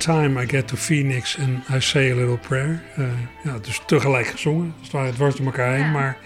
Time 0.00 0.42
I 0.42 0.48
get 0.48 0.68
to 0.68 0.76
Phoenix 0.76 1.38
and 1.38 1.68
I 1.70 1.80
say 1.80 2.10
a 2.12 2.14
little 2.14 2.36
prayer. 2.38 2.82
Eh, 2.96 3.04
ja, 3.44 3.58
dus 3.58 3.82
tegelijk 3.86 4.26
gezongen, 4.26 4.74
als 4.78 4.82
het 4.86 4.92
ware 4.92 5.12
dwars 5.12 5.36
door 5.36 5.46
elkaar 5.46 5.74
heen, 5.74 5.90
maar 5.90 6.16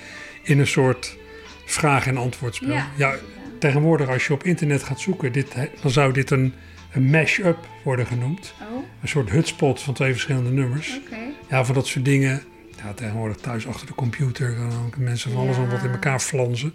in 0.43 0.59
een 0.59 0.67
soort 0.67 1.17
vraag- 1.65 2.07
en 2.07 2.17
antwoordspel. 2.17 2.75
Ja. 2.75 2.87
Ja. 2.97 3.15
tegenwoordig 3.59 4.09
als 4.09 4.27
je 4.27 4.33
op 4.33 4.43
internet 4.45 4.83
gaat 4.83 5.01
zoeken, 5.01 5.33
dit, 5.33 5.55
dan 5.83 5.91
zou 5.91 6.13
dit 6.13 6.31
een, 6.31 6.55
een 6.93 7.11
mash-up 7.11 7.59
worden 7.85 8.07
genoemd. 8.07 8.55
Oh, 8.73 8.83
Een 9.03 9.09
soort 9.09 9.31
hutspot 9.31 9.81
van 9.83 9.95
twee 9.95 10.13
verschillende 10.13 10.51
nummers. 10.51 11.01
Ja, 11.49 11.65
van 11.65 11.75
dat 11.75 11.87
soort 11.87 12.05
dingen. 12.05 12.43
Ja, 12.85 12.93
tegenwoordig 12.93 13.37
thuis 13.37 13.67
achter 13.67 13.87
de 13.87 13.95
computer 13.95 14.57
dan 14.57 14.73
ook 14.87 14.97
mensen 14.97 15.31
van 15.31 15.41
alles 15.41 15.57
aan 15.57 15.71
wat 15.71 15.83
in 15.85 15.91
elkaar 15.91 16.21
flansen. 16.21 16.75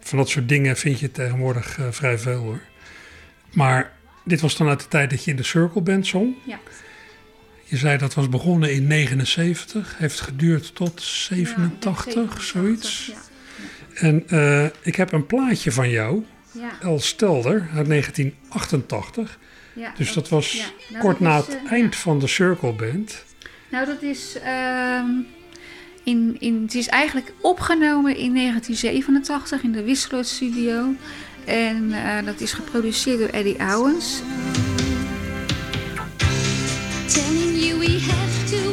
Van 0.00 0.18
dat 0.18 0.28
soort 0.28 0.48
dingen 0.48 0.76
vind 0.76 1.00
je 1.00 1.10
tegenwoordig 1.10 1.78
eh, 1.78 1.84
vrij 1.90 2.18
veel 2.18 2.38
hoor. 2.38 2.60
Maar 3.52 3.92
dit 4.26 4.40
was 4.40 4.56
dan 4.56 4.68
uit 4.68 4.80
de 4.80 4.88
tijd 4.88 5.10
dat 5.10 5.24
je 5.24 5.30
in 5.30 5.36
de 5.36 5.42
Circle 5.42 5.80
Band 5.80 6.06
zong. 6.06 6.34
Ja. 6.44 6.58
Je 7.64 7.76
zei 7.76 7.98
dat 7.98 8.14
was 8.14 8.28
begonnen 8.28 8.72
in 8.72 8.86
79, 8.86 9.98
heeft 9.98 10.20
geduurd 10.20 10.74
tot 10.74 11.02
87, 11.02 12.42
zoiets. 12.42 13.06
Ja. 13.06 13.14
En 13.94 14.28
eh, 14.28 14.64
ik 14.82 14.96
heb 14.96 15.12
een 15.12 15.26
plaatje 15.26 15.72
van 15.72 15.90
jou. 15.90 16.24
El 16.80 17.00
Stelder, 17.00 17.68
uit 17.74 17.88
1988. 17.88 19.38
Ja, 19.72 19.92
dus 19.96 20.12
dat 20.12 20.28
was. 20.28 20.72
Nou, 20.88 21.02
kort 21.02 21.18
dat 21.18 21.28
na 21.28 21.38
is, 21.38 21.46
het 21.46 21.56
eh, 21.64 21.72
eind 21.72 21.96
van 21.96 22.18
de 22.18 22.26
Circle 22.26 22.72
Band. 22.72 23.24
Nou, 23.70 23.86
dat 23.86 24.02
is, 24.02 24.38
ehm, 24.42 25.06
in, 26.04 26.36
in, 26.38 26.62
het 26.62 26.74
is 26.74 26.88
eigenlijk 26.88 27.32
opgenomen 27.40 28.16
in 28.16 28.34
1987 28.34 29.62
in 29.62 29.72
de 29.72 29.82
Wisseloord 29.82 30.26
Studio. 30.26 30.94
En 31.46 31.92
eh, 31.92 32.24
dat 32.24 32.40
is 32.40 32.52
geproduceerd 32.52 33.18
door 33.18 33.28
Eddie 33.28 33.56
Owens. 33.74 34.22
Telling 37.06 37.64
you 37.64 37.78
we 37.78 38.00
have 38.00 38.50
to 38.50 38.65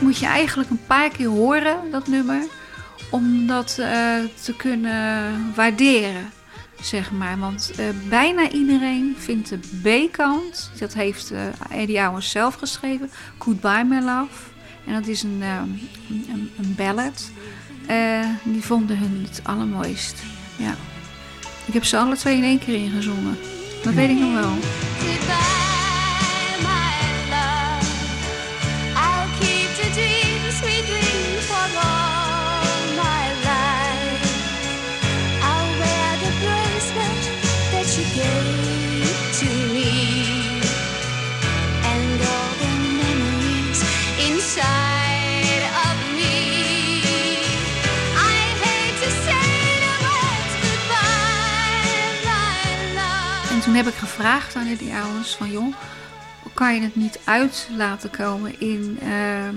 moet 0.00 0.18
je 0.18 0.26
eigenlijk 0.26 0.70
een 0.70 0.84
paar 0.86 1.08
keer 1.10 1.26
horen, 1.28 1.76
dat 1.90 2.06
nummer, 2.08 2.42
om 3.10 3.46
dat 3.46 3.76
eh, 3.78 4.14
te 4.42 4.54
kunnen 4.56 5.52
waarderen. 5.54 6.30
Zeg 6.82 7.10
maar, 7.10 7.38
want 7.38 7.72
eh, 7.76 7.84
bijna 8.08 8.50
iedereen 8.50 9.14
vindt 9.18 9.48
de 9.48 9.58
B-kant, 10.08 10.70
dat 10.78 10.94
heeft 10.94 11.30
eh 11.30 11.80
Eddie 11.80 12.06
Owens 12.08 12.30
zelf 12.30 12.54
geschreven, 12.54 13.10
Goodbye 13.38 13.84
My 13.84 13.98
Love. 13.98 14.48
En 14.86 14.92
dat 14.94 15.06
is 15.06 15.22
een, 15.22 15.42
een, 16.10 16.50
een- 16.58 16.74
ballad. 16.76 17.30
Die 18.42 18.62
vonden 18.64 18.98
hun 18.98 19.26
het 19.28 19.40
allermooist. 19.42 20.22
Ja. 20.56 20.74
Ik 21.66 21.74
heb 21.74 21.84
ze 21.84 21.96
alle 21.98 22.16
twee 22.16 22.36
in 22.36 22.42
één 22.44 22.58
keer 22.58 22.74
ingezongen. 22.74 23.38
Dat 23.82 23.94
weet 23.94 24.10
ik 24.10 24.18
nog 24.18 24.32
wel. 24.32 24.52
Toen 53.70 53.78
heb 53.78 53.88
ik 53.88 53.98
gevraagd 53.98 54.56
aan 54.56 54.66
Eddie 54.66 54.92
Owens 54.92 55.36
van... 55.36 55.50
joh, 55.50 55.74
kan 56.54 56.74
je 56.74 56.80
het 56.80 56.96
niet 56.96 57.20
uit 57.24 57.68
laten 57.76 58.10
komen 58.10 58.60
in, 58.60 58.98
ehm, 59.02 59.56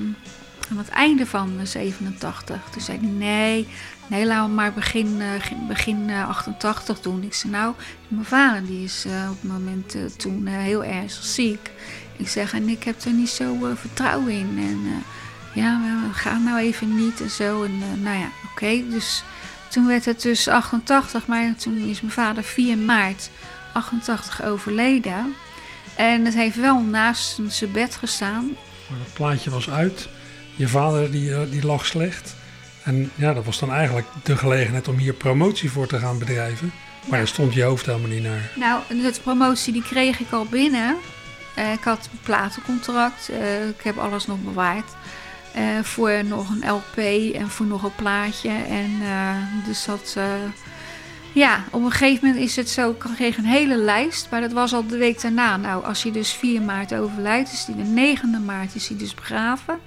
aan 0.72 0.78
het 0.78 0.90
einde 0.90 1.26
van 1.26 1.58
de 1.58 1.66
87? 1.66 2.62
Toen 2.72 2.82
zei 2.82 2.98
hij 2.98 3.08
nee, 3.08 3.68
nee 4.08 4.26
laten 4.26 4.56
maar 4.56 4.74
begin, 4.74 5.22
eh, 5.22 5.68
begin 5.68 6.10
eh, 6.10 6.30
88 6.30 7.02
doen. 7.02 7.24
Ik 7.24 7.34
zei 7.34 7.54
nou, 7.54 7.74
mijn 8.08 8.26
vader 8.26 8.66
die 8.66 8.84
is 8.84 9.06
eh, 9.06 9.30
op 9.32 9.42
het 9.42 9.52
moment 9.52 9.96
eh, 9.96 10.02
toen 10.18 10.48
eh, 10.48 10.54
heel 10.54 10.84
ernstig 10.84 11.26
ziek. 11.26 11.72
Ik 12.18 12.28
zeg 12.28 12.54
en 12.54 12.70
ik 12.70 12.84
heb 12.84 13.02
er 13.02 13.12
niet 13.12 13.30
zo 13.30 13.66
eh, 13.66 13.76
vertrouwen 13.76 14.32
in. 14.32 14.58
En 14.58 14.82
eh, 14.86 15.64
ja, 15.64 15.82
we 16.08 16.14
gaan 16.14 16.44
nou 16.44 16.60
even 16.60 16.96
niet 16.96 17.22
en 17.22 17.30
zo. 17.30 17.64
En 17.64 17.82
eh, 17.82 18.02
nou 18.04 18.18
ja, 18.18 18.28
oké, 18.52 18.84
dus... 18.90 19.24
Toen 19.70 19.88
werd 19.88 20.06
het 20.06 20.22
dus 20.22 20.48
88, 20.48 21.28
maar 21.28 21.56
toen 21.56 21.78
is 21.78 22.02
mijn 22.02 22.14
vader 22.14 22.44
4 22.44 22.78
maart 22.78 23.30
88 23.74 24.44
overleden. 24.44 25.36
En 25.96 26.26
het 26.26 26.34
heeft 26.34 26.56
wel 26.56 26.80
naast 26.80 27.40
zijn 27.48 27.72
bed 27.72 27.96
gestaan. 27.96 28.56
Het 28.88 29.14
plaatje 29.14 29.50
was 29.50 29.70
uit. 29.70 30.10
Je 30.56 30.68
vader 30.68 31.12
die, 31.12 31.34
eh, 31.34 31.42
die 31.50 31.66
lag 31.66 31.86
slecht. 31.86 32.36
En 32.84 33.12
ja, 33.16 33.34
dat 33.34 33.46
was 33.46 33.60
dan 33.60 33.72
eigenlijk 33.72 34.08
de 34.24 34.38
gelegenheid 34.38 34.88
om 34.88 34.98
hier 34.98 35.14
promotie 35.14 35.72
voor 35.72 35.88
te 35.88 36.00
gaan 36.00 36.20
bedrijven. 36.20 36.72
Maar 37.10 37.18
daar 37.18 37.28
stond 37.28 37.54
je 37.54 37.64
hoofd 37.64 37.86
helemaal 37.86 38.10
niet 38.10 38.24
naar. 38.24 38.52
Nou, 38.56 38.82
de 38.88 39.20
promotie 39.24 39.74
die 39.74 39.84
kreeg 39.84 40.20
ik 40.20 40.32
al 40.32 40.46
binnen. 40.46 40.98
Eh, 41.56 41.72
ik 41.72 41.84
had 41.84 42.10
een 42.12 42.20
platencontract. 42.24 43.30
Eh, 43.30 43.68
ik 43.68 43.82
heb 43.84 43.98
alles 43.98 44.26
nog 44.26 44.38
bewaard. 44.44 44.92
Voor 45.82 46.26
nog 46.26 46.50
een 46.50 46.70
LP 46.70 46.98
en 47.36 47.50
voor 47.50 47.66
nog 47.66 47.84
een 47.84 47.96
plaatje. 47.96 48.50
En 48.50 49.02
dus 49.66 49.86
dat... 49.86 50.18
ja, 51.34 51.64
op 51.72 51.84
een 51.84 51.92
gegeven 51.92 52.28
moment 52.28 52.44
is 52.46 52.56
het 52.56 52.70
zo, 52.70 52.92
ik 52.92 53.00
kreeg 53.00 53.38
een 53.38 53.46
hele 53.46 53.76
lijst, 53.76 54.28
maar 54.32 54.42
dat 54.42 54.52
was 54.52 54.74
al 54.74 54.88
de 54.88 54.98
week 54.98 55.22
daarna. 55.22 55.58
Nou, 55.58 55.86
als 55.86 56.04
hij 56.04 56.12
dus 56.12 56.32
4 56.32 56.62
maart 56.62 56.96
overlijdt, 56.96 57.52
is 57.52 57.66
hij 57.66 57.76
de 57.76 58.18
9e 58.18 58.46
maart 58.46 58.76
is 58.76 58.88
hij 58.88 58.98
dus 58.98 59.16
begraven. 59.16 59.80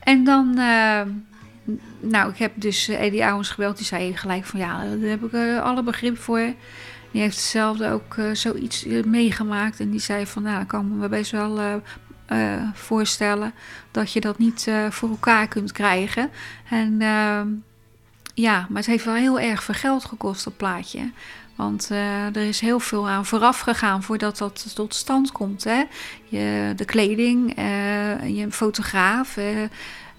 En 0.00 0.24
dan, 0.24 0.58
eh, 0.58 1.00
nou, 2.00 2.30
ik 2.30 2.38
heb 2.38 2.52
dus 2.54 2.88
eh, 2.88 3.04
Eddie 3.04 3.22
Owens 3.22 3.50
gebeld, 3.50 3.76
die 3.76 3.86
zei 3.86 4.16
gelijk 4.16 4.44
van 4.44 4.60
ja, 4.60 4.84
daar 4.84 5.10
heb 5.10 5.24
ik 5.24 5.32
eh, 5.32 5.62
alle 5.62 5.82
begrip 5.82 6.18
voor. 6.18 6.52
Die 7.10 7.22
heeft 7.22 7.36
hetzelfde 7.36 7.90
ook 7.90 8.16
zoiets 8.32 8.84
meegemaakt 9.04 9.80
en 9.80 9.90
die 9.90 10.00
zei 10.00 10.26
van 10.26 10.42
nou, 10.42 10.62
ik 10.62 10.68
kan 10.68 10.98
me 10.98 11.08
best 11.08 11.30
wel 11.30 11.82
voorstellen 12.72 13.52
dat 13.90 14.12
je 14.12 14.20
dat 14.20 14.38
niet 14.38 14.70
voor 14.90 15.08
elkaar 15.08 15.48
kunt 15.48 15.72
krijgen. 15.72 16.30
En 16.70 17.00
ehm, 17.00 17.48
ja, 18.34 18.66
maar 18.68 18.78
het 18.78 18.90
heeft 18.90 19.04
wel 19.04 19.14
heel 19.14 19.40
erg 19.40 19.62
veel 19.62 19.74
geld 19.74 20.04
gekost, 20.04 20.44
dat 20.44 20.56
plaatje. 20.56 21.10
Want 21.54 21.90
eh, 21.90 22.36
er 22.36 22.48
is 22.48 22.60
heel 22.60 22.80
veel 22.80 23.08
aan 23.08 23.26
vooraf 23.26 23.60
gegaan 23.60 24.02
voordat 24.02 24.38
dat 24.38 24.74
tot 24.74 24.94
stand 24.94 25.32
komt. 25.32 25.64
Hè? 25.64 25.82
Je, 26.24 26.72
de 26.76 26.84
kleding, 26.84 27.56
eh, 27.56 28.36
je 28.36 28.50
fotograaf, 28.50 29.36
eh, 29.36 29.46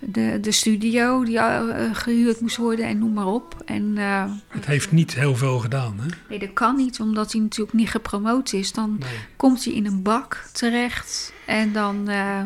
de, 0.06 0.38
de 0.42 0.52
studio 0.52 1.24
die 1.24 1.40
eh, 1.40 1.62
gehuurd 1.94 2.42
moest 2.42 2.58
worden 2.58 2.86
en 2.86 2.98
noem 3.00 3.14
maar 3.14 3.28
op. 3.28 3.62
En 3.66 3.94
eh, 3.98 4.24
Het 4.48 4.66
heeft 4.66 4.92
niet 4.92 5.14
heel 5.16 5.36
veel 5.36 5.60
gedaan, 5.60 6.00
hè? 6.00 6.06
nee, 6.30 6.40
dat 6.40 6.54
kan 6.54 6.76
niet, 6.76 7.00
omdat 7.00 7.32
hij 7.32 7.42
natuurlijk 7.42 7.78
niet 7.78 7.90
gepromoot 7.90 8.54
is. 8.54 8.72
Dan 8.72 9.02
komt 9.36 9.64
hij 9.66 9.74
in 9.74 9.86
een 9.86 10.02
bak 10.02 10.44
terecht 10.52 11.34
en 11.46 11.72
dan... 11.74 12.10
eh, 12.10 12.42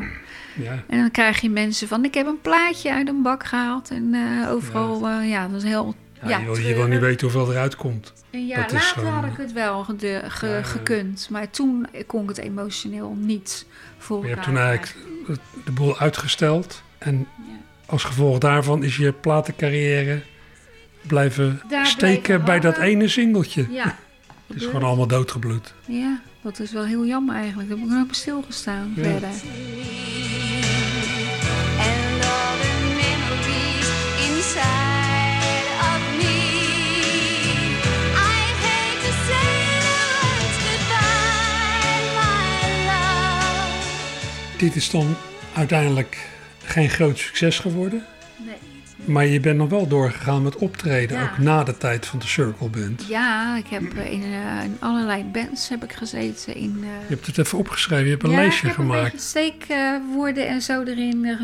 Ja. 0.55 0.83
en 0.87 0.99
dan 0.99 1.11
krijg 1.11 1.41
je 1.41 1.49
mensen 1.49 1.87
van, 1.87 2.05
ik 2.05 2.13
heb 2.13 2.27
een 2.27 2.41
plaatje 2.41 2.93
uit 2.93 3.07
een 3.07 3.21
bak 3.21 3.45
gehaald. 3.45 3.89
En 3.89 4.15
overal, 4.47 5.07
ja. 5.09 5.21
ja, 5.21 5.47
dat 5.47 5.63
is 5.63 5.69
heel... 5.69 5.95
Ja, 6.25 6.37
je, 6.37 6.45
wil, 6.45 6.57
je 6.57 6.75
wil 6.75 6.87
niet 6.87 6.99
weten 6.99 7.31
hoeveel 7.31 7.51
eruit 7.53 7.75
komt. 7.75 8.13
Een 8.31 8.45
jaar 8.47 8.61
Dat 8.61 8.71
is 8.71 8.73
later 8.83 8.99
gewoon- 9.01 9.13
had 9.13 9.31
ik 9.31 9.37
het 9.37 9.53
wel 9.53 9.83
ge- 9.83 10.59
gekund. 10.63 11.27
Maar 11.31 11.49
toen 11.49 11.87
kon 12.07 12.21
ik 12.23 12.29
het 12.29 12.37
emotioneel 12.37 13.15
niet 13.19 13.65
voor 13.97 14.23
Je 14.23 14.29
hebt 14.33 14.43
toen 14.43 14.57
eigenlijk 14.57 14.95
de 15.65 15.71
boel 15.71 15.97
uitgesteld. 15.99 16.83
En 16.99 17.27
als 17.85 18.03
gevolg 18.03 18.37
daarvan 18.37 18.83
is 18.83 18.97
je 18.97 19.11
platencarrière 19.13 20.21
blijven 21.07 21.61
Daar 21.69 21.85
steken 21.85 22.23
blijven 22.23 22.45
bij 22.45 22.59
dat 22.59 22.77
ene 22.77 23.07
singeltje. 23.07 23.67
Ja. 23.71 23.97
Het 24.47 24.57
is 24.57 24.65
gewoon 24.65 24.83
allemaal 24.83 25.07
doodgebloed. 25.07 25.73
Ja, 25.85 26.21
dat 26.41 26.59
is 26.59 26.71
wel 26.71 26.85
heel 26.85 27.05
jammer 27.05 27.35
eigenlijk. 27.35 27.69
Daar 27.69 27.77
heb 27.77 27.87
ik 27.87 27.93
nog 27.93 28.05
bij 28.05 28.15
stilgestaan 28.15 28.93
Ja. 28.95 29.03
verder. 29.03 29.29
And 31.79 32.23
all 32.23 32.55
the 32.61 32.73
memories 33.01 33.89
inside 34.27 35.65
of 35.89 36.01
me. 36.17 36.37
I 38.15 38.41
hate 38.63 38.99
to 39.05 39.11
say 39.27 39.53
the 39.85 39.99
words 40.15 40.57
goodbye, 40.65 42.03
my 42.15 42.85
love. 42.85 44.57
Dit 44.57 44.75
is 44.75 44.89
dan 44.89 45.15
uiteindelijk 45.53 46.27
geen 46.69 46.89
groot 46.89 47.17
succes 47.17 47.59
geworden. 47.59 48.03
Nee. 48.37 48.55
Maar 49.05 49.25
je 49.25 49.39
bent 49.39 49.57
nog 49.57 49.69
wel 49.69 49.87
doorgegaan 49.87 50.43
met 50.43 50.55
optreden, 50.55 51.17
Ja. 51.17 51.23
ook 51.23 51.37
na 51.37 51.63
de 51.63 51.77
tijd 51.77 52.05
van 52.05 52.19
de 52.19 52.27
Circle 52.27 52.69
Band. 52.69 53.05
Ja, 53.07 53.57
ik 53.57 53.67
heb 53.67 53.93
eh, 53.97 54.11
in, 54.11 54.23
eh, 54.23 54.63
in 54.63 54.77
allerlei 54.79 55.23
bands 55.23 55.69
heb 55.69 55.83
ik 55.83 55.93
gezeten. 55.93 56.55
In, 56.55 56.79
eh, 56.83 56.87
Je 57.07 57.13
hebt 57.15 57.25
het 57.25 57.37
even 57.37 57.57
opgeschreven, 57.57 58.05
je 58.05 58.11
hebt 58.11 58.23
een 58.23 58.29
ja, 58.29 58.35
lijstje 58.35 58.67
ik 58.67 58.73
heb 58.75 58.81
gemaakt. 58.85 59.03
een 59.05 59.11
beetje 59.11 59.27
steekwoorden 59.27 60.47
en 60.47 60.61
zo 60.61 60.83
erin. 60.83 61.37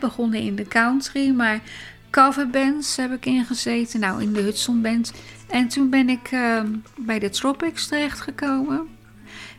begonnen 0.00 0.40
in 0.40 0.54
de 0.56 0.68
country, 0.68 1.30
maar 1.30 1.60
coverbands 2.10 2.96
heb 2.96 3.12
ik 3.12 3.26
ingezeten. 3.26 4.00
Nou, 4.00 4.22
in 4.22 4.32
de 4.32 4.40
Hudson 4.40 4.82
Band. 4.82 5.12
En 5.48 5.68
toen 5.68 5.90
ben 5.90 6.08
ik 6.08 6.28
ehm, 6.30 6.66
bij 6.98 7.18
de 7.18 7.30
Tropics 7.30 7.86
terechtgekomen. 7.86 8.86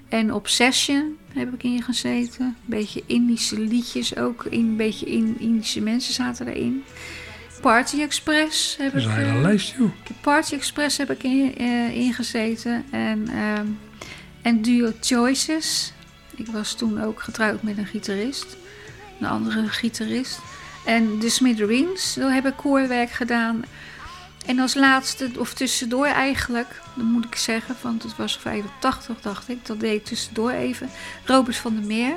En 0.10 0.34
Obsession 0.34 1.18
heb 1.36 1.54
ik 1.54 1.64
ingezeten. 1.64 2.46
Een 2.46 2.56
beetje 2.66 3.04
Indische 3.06 3.60
liedjes 3.60 4.18
ook. 4.18 4.46
Een 4.50 4.76
beetje 4.76 5.06
in, 5.06 5.36
Indische 5.40 5.82
mensen 5.82 6.14
zaten 6.14 6.48
erin. 6.48 6.84
Party 7.62 8.02
Express 8.02 8.78
heb 8.78 8.92
Dat 8.94 9.02
is 9.02 9.08
ik... 9.08 9.12
een 9.12 9.18
hele 9.18 9.36
eh, 9.36 9.42
lijst, 9.42 9.76
joh. 9.78 9.92
Party 10.22 10.54
Express 10.54 10.98
heb 10.98 11.12
ik 11.12 11.24
in, 11.24 11.56
eh, 11.58 11.96
ingezeten. 11.96 12.86
En, 12.92 13.28
ehm, 13.28 13.68
en 14.42 14.62
Duo 14.62 14.92
Choices. 15.02 15.94
Ik 16.36 16.48
was 16.48 16.74
toen 16.74 17.02
ook 17.02 17.22
getrouwd 17.22 17.64
met 17.64 17.78
een 17.78 17.86
gitarist. 17.86 18.58
Een 19.20 19.28
andere 19.28 19.68
gitarist. 19.68 20.40
En 20.86 21.20
de 21.20 21.30
Smithereens, 21.30 22.14
daar 22.14 22.34
heb 22.34 22.46
ik 22.46 22.56
koorwerk 22.56 23.12
gedaan. 23.12 23.64
En 24.46 24.60
als 24.60 24.74
laatste, 24.74 25.30
of 25.38 25.54
tussendoor 25.54 26.06
eigenlijk, 26.06 26.82
dat 26.96 27.06
moet 27.06 27.26
ik 27.26 27.36
zeggen, 27.36 27.76
want 27.82 28.04
het 28.04 28.16
was 28.16 28.38
85 28.38 29.22
dacht 29.22 29.50
ik. 29.50 29.66
Dat 29.66 29.80
deed 29.80 29.94
ik 29.94 30.06
tussendoor 30.06 30.52
even. 30.52 30.90
Robert 31.26 31.58
van 31.58 31.76
der 31.76 31.86
Meer. 31.86 32.16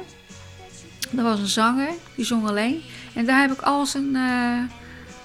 Dat 1.11 1.25
was 1.25 1.39
een 1.41 1.47
zanger, 1.47 1.91
die 2.15 2.25
zong 2.25 2.49
alleen. 2.49 2.83
En 3.15 3.27
daar 3.27 3.41
heb 3.41 3.53
ik 3.53 3.61
al 3.61 3.87
zijn, 3.87 4.17
eh, 4.17 4.59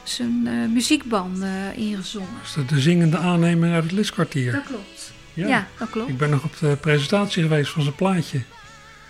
zijn 0.04 0.48
eh, 0.48 0.54
muziekband 0.70 1.42
eh 1.42 1.78
ingezongen. 1.78 2.30
Is 2.44 2.54
dat 2.54 2.70
de 2.70 2.80
zingende 2.80 3.18
aannemer 3.18 3.74
uit 3.74 3.84
het 3.84 3.92
liskwartier? 3.92 4.52
Dat 4.52 4.64
klopt. 4.64 5.12
Ja, 5.34 5.68
dat 5.78 5.90
klopt. 5.90 6.10
Ik 6.10 6.18
ben 6.18 6.30
nog 6.30 6.44
op 6.44 6.58
de 6.60 6.78
presentatie 6.82 7.44
geweest 7.44 7.72
van 7.72 7.82
zijn 7.82 7.96
plaatje. 7.96 8.42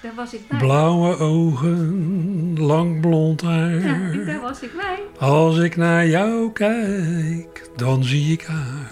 Daar 0.03 0.11
was 0.15 0.33
ik 0.33 0.47
bij. 0.47 0.57
Blauwe 0.57 1.17
ogen, 1.17 2.55
lang 2.59 3.01
blond 3.01 3.41
haar. 3.41 3.69
Ja, 3.75 3.95
ik- 4.11 4.25
daar 4.25 4.41
was 4.41 4.61
ik 4.61 4.71
bij. 4.75 5.27
Als 5.27 5.57
ik 5.57 5.75
naar 5.75 6.07
jou 6.07 6.51
kijk, 6.51 7.69
dan 7.75 8.03
zie 8.03 8.31
ik 8.31 8.41
haar. 8.45 8.91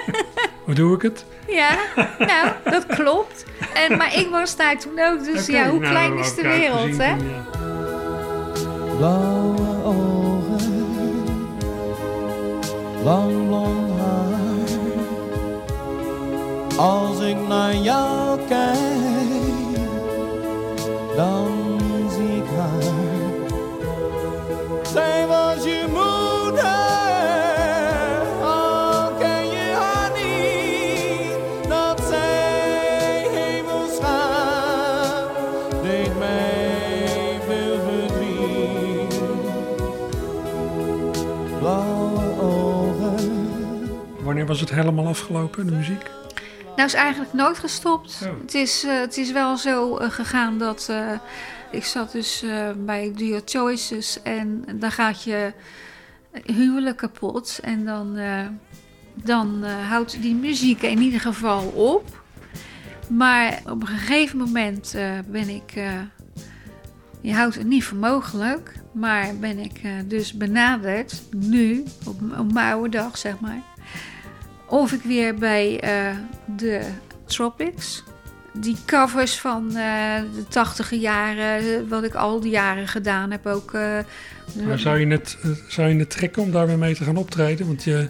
Hoe 0.64 0.74
doe 0.74 0.94
ik 0.94 1.02
het? 1.02 1.24
Ja, 1.48 1.76
nou, 2.18 2.48
dat 2.64 2.86
klopt. 2.86 3.44
En, 3.74 3.96
maar 3.96 4.14
ik 4.18 4.28
was 4.30 4.56
daar 4.56 4.78
toen 4.78 5.00
ook, 5.00 5.24
dus 5.24 5.46
ja, 5.46 5.68
hoe 5.70 5.78
nou, 5.78 5.90
klein 5.92 6.18
is 6.18 6.34
de 6.34 6.42
wereld, 6.42 6.80
gezien 6.80 7.00
hè? 7.00 7.10
ja. 7.10 7.16
Blauwe 8.96 9.84
ogen, 9.84 10.84
lang 13.04 13.46
blond 13.46 13.98
haar. 14.00 14.40
Als 16.76 17.20
ik 17.20 17.36
naar 17.48 17.74
jou 17.76 18.40
kijk, 18.48 19.01
dan 21.16 21.78
zie 22.10 22.36
ik 22.36 22.48
haar. 22.56 22.82
Zij 24.92 25.26
was 25.26 25.64
je 25.64 25.84
moeder, 25.88 26.62
al 28.42 29.12
ken 29.18 29.46
je 29.46 29.72
haar 29.74 30.10
niet. 30.16 31.68
Dat 31.68 32.00
zij 32.08 33.26
hemels 33.30 33.98
gaat, 34.00 35.30
deed 35.82 36.18
mij 36.18 37.40
veel 37.46 37.80
verdriet. 37.86 39.20
Blauwe 41.58 42.40
ogen. 42.42 43.50
Wanneer 44.22 44.46
was 44.46 44.60
het 44.60 44.70
helemaal 44.70 45.06
afgelopen, 45.06 45.66
de 45.66 45.72
muziek? 45.72 46.10
Nou 46.76 46.88
is 46.88 46.94
eigenlijk 46.94 47.32
nooit 47.32 47.58
gestopt. 47.58 48.18
Het, 48.40 48.54
is, 48.54 48.84
eh, 48.84 49.00
het 49.00 49.16
is 49.16 49.32
wel 49.32 49.56
zo 49.56 49.96
eh, 49.96 50.10
gegaan 50.10 50.58
dat 50.58 50.86
eh, 50.90 51.12
ik 51.70 51.84
zat 51.84 52.12
dus 52.12 52.44
bij 52.76 53.12
Duo 53.16 53.40
Choices 53.44 54.22
en 54.22 54.64
dan 54.74 54.90
gaat 54.92 55.22
je 55.22 55.52
huwelijk 56.44 56.96
kapot 56.96 57.58
en 57.62 57.84
dan, 57.84 58.18
dan 59.14 59.64
houdt 59.64 60.22
die 60.22 60.34
muziek 60.34 60.82
in 60.82 60.98
ieder 60.98 61.20
geval 61.20 61.66
op. 61.68 62.22
Maar 63.08 63.60
op 63.64 63.80
een 63.80 63.86
gegeven 63.86 64.38
moment 64.38 64.94
ben 65.26 65.48
ik, 65.48 65.72
je 67.20 67.34
houdt 67.34 67.54
het 67.54 67.66
niet 67.66 67.84
voor 67.84 67.98
mogelijk, 67.98 68.74
maar 68.92 69.36
ben 69.36 69.58
ik 69.58 69.80
dus 70.04 70.32
benaderd 70.32 71.22
nu, 71.30 71.84
op, 72.06 72.20
op 72.38 72.52
mijn 72.52 72.72
oude 72.72 72.88
dag 72.88 73.18
zeg 73.18 73.40
maar 73.40 73.71
of 74.72 74.92
ik 74.92 75.02
weer 75.02 75.34
bij 75.34 75.80
eh, 75.80 76.16
de 76.56 76.80
Tropics. 77.24 78.04
Die 78.52 78.76
covers 78.86 79.40
van 79.40 79.68
eh, 79.68 80.20
de 80.34 80.44
tachtige 80.48 80.98
jaren, 80.98 81.58
eh, 81.58 81.88
wat 81.88 82.04
ik 82.04 82.14
al 82.14 82.40
die 82.40 82.50
jaren 82.50 82.88
gedaan 82.88 83.30
heb 83.30 83.46
ook. 83.46 83.72
Maar 84.66 84.78
zou 84.78 84.98
je, 84.98 85.06
het, 85.06 85.38
zou 85.68 85.88
je 85.88 85.98
het 85.98 86.10
trekken 86.10 86.42
om 86.42 86.50
daar 86.50 86.66
weer 86.66 86.78
mee 86.78 86.94
te 86.94 87.04
gaan 87.04 87.16
optreden? 87.16 87.66
Want 87.66 87.84
je, 87.84 88.08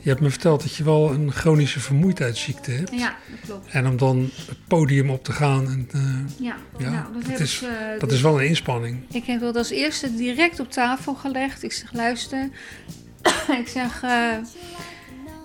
je 0.00 0.08
hebt 0.08 0.20
me 0.20 0.30
verteld 0.30 0.62
dat 0.62 0.74
je 0.74 0.84
wel 0.84 1.10
een 1.10 1.32
chronische 1.32 1.80
vermoeidheidsziekte 1.80 2.70
hebt. 2.70 2.90
Ja, 2.92 3.16
dat 3.30 3.40
klopt. 3.46 3.68
En 3.70 3.86
om 3.86 3.96
dan 3.96 4.30
het 4.46 4.66
podium 4.68 5.10
op 5.10 5.24
te 5.24 5.32
gaan. 5.32 5.66
En, 5.66 5.88
Ja, 6.38 6.56
ja 6.78 6.90
nou, 6.90 7.04
dat 7.28 7.40
is, 7.40 7.62
ik, 7.62 7.68
dat 7.98 8.08
dus- 8.08 8.18
is 8.18 8.24
wel 8.24 8.40
een 8.40 8.46
inspanning. 8.46 9.04
Ik 9.12 9.24
heb 9.24 9.40
dat 9.40 9.56
als 9.56 9.70
eerste 9.70 10.14
direct 10.14 10.60
op 10.60 10.70
tafel 10.70 11.14
gelegd. 11.14 11.62
Ik 11.62 11.72
zeg, 11.72 11.92
luister. 11.92 12.48
ik 13.60 13.68
zeg, 13.68 14.02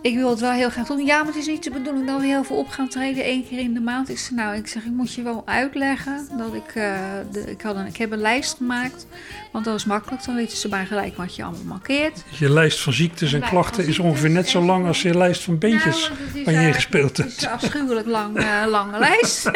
ik 0.06 0.16
wil 0.16 0.30
het 0.30 0.40
wel 0.40 0.52
heel 0.52 0.70
graag 0.70 0.88
doen. 0.88 1.06
Ja, 1.06 1.18
maar 1.18 1.28
het 1.28 1.36
is 1.36 1.48
niet 1.48 1.64
de 1.64 1.70
bedoeling 1.70 2.08
dat 2.08 2.20
we 2.20 2.26
heel 2.26 2.44
veel 2.44 2.58
op 2.58 2.68
gaan 2.68 2.88
treden. 2.88 3.24
één 3.24 3.48
keer 3.48 3.60
in 3.60 3.74
de 3.74 3.80
maand. 3.80 4.10
Ik 4.10 4.18
zeg, 4.18 4.32
nou, 4.32 4.56
ik 4.56 4.68
zeg, 4.68 4.86
ik 4.86 4.92
moet 4.92 5.14
je 5.14 5.22
wel 5.22 5.42
uitleggen. 5.46 6.28
Dat 6.38 6.54
ik, 6.54 6.76
eh, 6.76 7.00
de, 7.32 7.52
ik, 7.52 7.62
had 7.62 7.76
een, 7.76 7.86
ik 7.86 7.98
heb 7.98 8.12
een 8.12 8.20
lijst 8.20 8.58
gemaakt. 8.58 9.08
Want 9.56 9.68
dat 9.68 9.76
is 9.76 9.86
makkelijk. 9.86 10.26
Dan 10.26 10.36
weten 10.36 10.58
ze 10.58 10.68
maar 10.68 10.86
gelijk 10.86 11.18
wat 11.18 11.36
je 11.36 11.44
allemaal 11.44 11.64
mankeert. 11.64 12.24
Je 12.40 12.50
lijst 12.50 12.80
van 12.80 12.94
ziektes 12.94 13.34
en 13.34 13.42
klachten 13.42 13.88
is 13.88 14.00
ongeveer 14.00 14.30
net 14.30 14.50
zo 14.50 14.62
lang 14.62 14.88
als 14.88 15.02
je 15.02 15.18
lijst 15.18 15.44
van 15.44 15.58
beentjes 15.58 16.12
Nou, 16.34 16.46
waar 16.46 16.54
je 16.54 16.68
in 16.68 16.74
gespeeld 16.74 17.18
Het 17.18 17.28
is 17.28 17.32
hebt. 17.34 17.44
een 17.44 17.50
afschuwelijk 17.50 18.08
lang, 18.08 18.38
eh, 18.44 18.64
lange 18.68 19.00
lijst. 19.00 19.46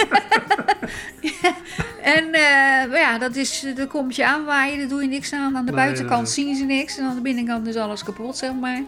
en 2.15 2.23
eh, 2.33 2.89
maar 2.89 2.99
ja, 2.99 3.17
dat 3.17 3.35
is, 3.35 3.65
daar 3.75 3.87
komt 3.87 4.15
je 4.15 4.25
aanwaaien, 4.25 4.79
daar 4.79 4.87
doe 4.87 5.01
je 5.01 5.07
niks 5.07 5.33
aan. 5.33 5.57
Aan 5.57 5.65
de 5.65 5.71
Nee, 5.71 5.85
buitenkant 5.85 6.29
zien 6.29 6.55
ze 6.55 6.63
niks 6.63 6.97
en 6.97 7.05
aan 7.05 7.15
de 7.15 7.21
binnenkant 7.21 7.67
is 7.67 7.75
alles 7.75 8.03
kapot, 8.03 8.37
zeg 8.37 8.51
maar. 8.61 8.81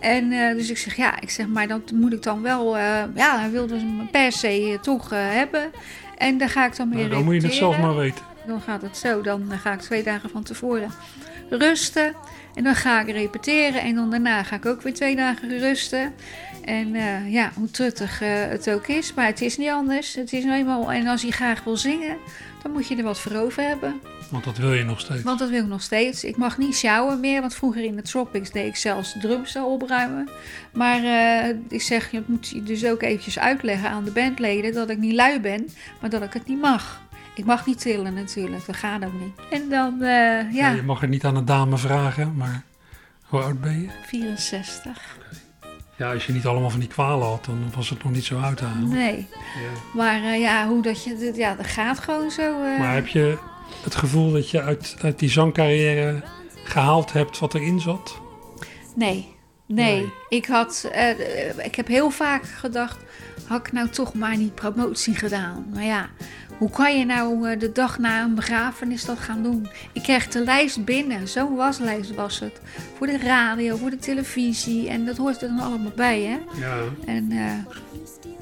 En 0.00 0.32
eh, 0.32 0.54
dus 0.54 0.70
ik 0.70 0.78
zeg, 0.78 0.96
ja, 0.96 1.20
ik 1.20 1.30
zeg, 1.30 1.46
maar 1.46 1.68
dat 1.68 1.90
moet 1.94 2.12
ik 2.12 2.22
dan 2.22 2.42
wel, 2.42 2.76
eh, 2.76 2.82
ja, 3.14 3.38
hij 3.38 3.50
wilde 3.50 3.78
ze 3.78 3.86
per 4.10 4.32
se 4.32 4.78
toch 4.82 5.10
hebben. 5.10 5.70
En 6.18 6.38
daar 6.38 6.50
ga 6.50 6.66
ik 6.66 6.76
dan 6.76 6.88
mee 6.88 6.98
Nou, 6.98 7.10
dan 7.10 7.24
moet 7.24 7.34
je 7.34 7.40
het 7.40 7.54
zelf 7.54 7.78
maar 7.78 7.96
weten. 7.96 8.34
Dan 8.46 8.60
gaat 8.60 8.82
het 8.82 8.96
zo. 8.96 9.20
Dan 9.20 9.50
ga 9.50 9.72
ik 9.72 9.80
twee 9.80 10.02
dagen 10.02 10.30
van 10.30 10.42
tevoren 10.42 10.90
rusten. 11.50 12.14
En 12.54 12.64
dan 12.64 12.74
ga 12.74 13.00
ik 13.00 13.10
repeteren. 13.10 13.80
En 13.80 13.94
dan 13.94 14.10
daarna 14.10 14.42
ga 14.42 14.56
ik 14.56 14.66
ook 14.66 14.82
weer 14.82 14.94
twee 14.94 15.16
dagen 15.16 15.58
rusten. 15.58 16.14
En 16.64 16.94
eh, 16.94 17.32
ja, 17.32 17.50
hoe 17.54 17.70
truttig 17.70 18.20
eh, 18.20 18.28
het 18.48 18.70
ook 18.70 18.86
is. 18.86 19.14
Maar 19.14 19.26
het 19.26 19.40
is 19.40 19.56
niet 19.56 19.68
anders. 19.68 20.14
Het 20.14 20.32
is 20.32 20.44
nou 20.44 20.56
eenmaal... 20.56 20.92
En 20.92 21.06
als 21.06 21.22
je 21.22 21.32
graag 21.32 21.64
wil 21.64 21.76
zingen, 21.76 22.16
dan 22.62 22.72
moet 22.72 22.86
je 22.88 22.96
er 22.96 23.02
wat 23.02 23.20
voor 23.20 23.36
over 23.36 23.62
hebben. 23.62 24.00
Want 24.30 24.44
dat 24.44 24.56
wil 24.58 24.72
je 24.72 24.84
nog 24.84 25.00
steeds. 25.00 25.22
Want 25.22 25.38
dat 25.38 25.48
wil 25.48 25.62
ik 25.62 25.68
nog 25.68 25.82
steeds. 25.82 26.24
Ik 26.24 26.36
mag 26.36 26.58
niet 26.58 26.76
sjouwen 26.76 27.20
meer. 27.20 27.40
Want 27.40 27.54
vroeger 27.54 27.84
in 27.84 27.96
de 27.96 28.02
Tropics 28.02 28.50
deed 28.50 28.66
ik 28.66 28.76
zelfs 28.76 29.12
de 29.12 29.18
drums 29.18 29.56
opruimen. 29.56 30.28
Maar 30.72 31.04
eh, 31.04 31.56
ik 31.68 31.82
zeg, 31.82 32.10
je 32.10 32.22
moet 32.26 32.48
je 32.48 32.62
dus 32.62 32.84
ook 32.84 33.02
eventjes 33.02 33.38
uitleggen 33.38 33.90
aan 33.90 34.04
de 34.04 34.10
bandleden... 34.10 34.72
dat 34.72 34.90
ik 34.90 34.98
niet 34.98 35.14
lui 35.14 35.40
ben, 35.40 35.68
maar 36.00 36.10
dat 36.10 36.22
ik 36.22 36.32
het 36.32 36.46
niet 36.46 36.60
mag. 36.60 37.04
Ik 37.36 37.44
mag 37.44 37.66
niet 37.66 37.80
trillen 37.80 38.14
natuurlijk. 38.14 38.66
Dat 38.66 38.76
gaat 38.76 39.04
ook 39.04 39.20
niet. 39.20 39.40
En 39.50 39.68
dan, 39.68 40.02
eh, 40.02 40.08
Ja, 40.08 40.48
ja, 40.52 40.70
je 40.70 40.82
mag 40.82 41.00
het 41.00 41.10
niet 41.10 41.24
aan 41.24 41.36
een 41.36 41.44
dame 41.44 41.76
vragen, 41.78 42.34
maar 42.36 42.62
hoe 43.24 43.40
oud 43.40 43.60
ben 43.60 43.80
je? 43.80 43.88
64. 44.06 45.16
Ja, 45.96 46.12
als 46.12 46.26
je 46.26 46.32
niet 46.32 46.46
allemaal 46.46 46.70
van 46.70 46.80
die 46.80 46.88
kwalen 46.88 47.26
had, 47.28 47.44
dan 47.44 47.70
was 47.76 47.90
het 47.90 48.02
nog 48.04 48.12
niet 48.12 48.24
zo 48.24 48.40
uit 48.40 48.56
te 48.56 48.64
halen. 48.64 48.88
Nee. 48.88 49.26
Maar 49.94 50.22
eh, 50.22 50.40
ja, 50.40 50.66
hoe 50.68 50.82
dat 50.82 51.04
je... 51.04 51.32
Ja, 51.34 51.54
dat 51.54 51.66
gaat 51.66 51.98
gewoon 51.98 52.30
zo. 52.30 52.42
eh. 52.62 52.78
Maar 52.78 52.94
heb 52.94 53.06
je 53.06 53.38
het 53.84 53.94
gevoel 53.94 54.32
dat 54.32 54.50
je 54.50 54.62
uit, 54.62 54.96
uit 55.02 55.18
die 55.18 55.30
zangcarrière 55.30 56.22
gehaald 56.64 57.12
hebt 57.12 57.38
wat 57.38 57.54
erin 57.54 57.80
zat? 57.80 58.20
Nee, 58.94 59.34
nee. 59.66 60.12
Ik, 60.28 60.46
had, 60.46 60.90
ik 61.62 61.74
heb 61.74 61.86
heel 61.86 62.10
vaak 62.10 62.44
gedacht, 62.44 62.98
had 63.46 63.66
ik 63.66 63.72
nou 63.72 63.88
toch 63.88 64.14
maar 64.14 64.36
niet 64.36 64.54
promotie 64.54 65.14
gedaan? 65.14 65.66
Maar 65.74 65.84
ja, 65.84 66.08
hoe 66.58 66.70
kan 66.70 66.98
je 66.98 67.04
nou 67.04 67.48
eh, 67.50 67.58
de 67.58 67.72
dag 67.72 67.98
na 67.98 68.22
een 68.22 68.34
begrafenis 68.34 69.04
dat 69.04 69.18
gaan 69.18 69.42
doen? 69.42 69.68
Ik 69.92 70.02
kreeg 70.02 70.28
de 70.28 70.44
lijst 70.44 70.84
binnen, 70.84 71.28
zo'n 71.28 71.56
waslijst 71.56 72.14
was 72.14 72.38
het. 72.40 72.60
Voor 72.96 73.06
de 73.06 73.18
radio, 73.18 73.76
voor 73.76 73.90
de 73.90 73.98
televisie 73.98 74.88
en 74.88 75.04
dat 75.06 75.16
hoort 75.16 75.42
er 75.42 75.48
dan 75.48 75.60
allemaal 75.60 75.92
bij, 75.96 76.20
hè? 76.22 76.38
Ja. 76.60 76.76
En, 77.06 77.30
eh, 77.30 77.74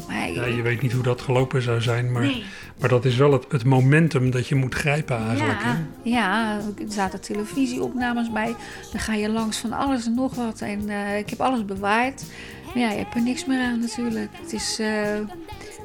maar 0.09 0.31
Ja, 0.33 0.45
je 0.45 0.63
weet 0.63 0.83
niet 0.83 0.93
hoe 0.93 1.03
dat 1.03 1.21
gelopen 1.21 1.63
zou 1.63 1.81
zijn, 1.81 2.13
maar, 2.13 2.23
Nee. 2.23 2.45
maar 2.81 2.89
dat 2.89 3.05
is 3.05 3.17
wel 3.17 3.33
het, 3.33 3.45
het 3.49 3.65
momentum 3.65 4.31
dat 4.31 4.49
je 4.49 4.55
moet 4.55 4.75
grijpen 4.75 5.17
eigenlijk. 5.29 5.61
Ja, 5.63 5.67
hè? 5.67 6.11
ja, 6.11 6.57
er 6.57 6.93
zaten 6.93 7.21
televisieopnames 7.21 8.31
bij. 8.33 8.55
Dan 8.93 9.01
ga 9.01 9.15
je 9.15 9.29
langs 9.29 9.59
van 9.59 9.73
alles 9.73 10.07
en 10.07 10.15
nog 10.15 10.35
wat. 10.35 10.61
En 10.61 10.89
eh, 10.89 11.19
ik 11.19 11.31
heb 11.31 11.41
alles 11.41 11.65
bewaard. 11.65 12.25
Maar 12.65 12.83
ja, 12.83 12.91
je 12.91 12.99
hebt 12.99 13.15
er 13.15 13.23
niks 13.23 13.45
meer 13.45 13.61
aan 13.61 13.81
natuurlijk. 13.81 14.31
Het 14.43 14.53
is, 14.53 14.81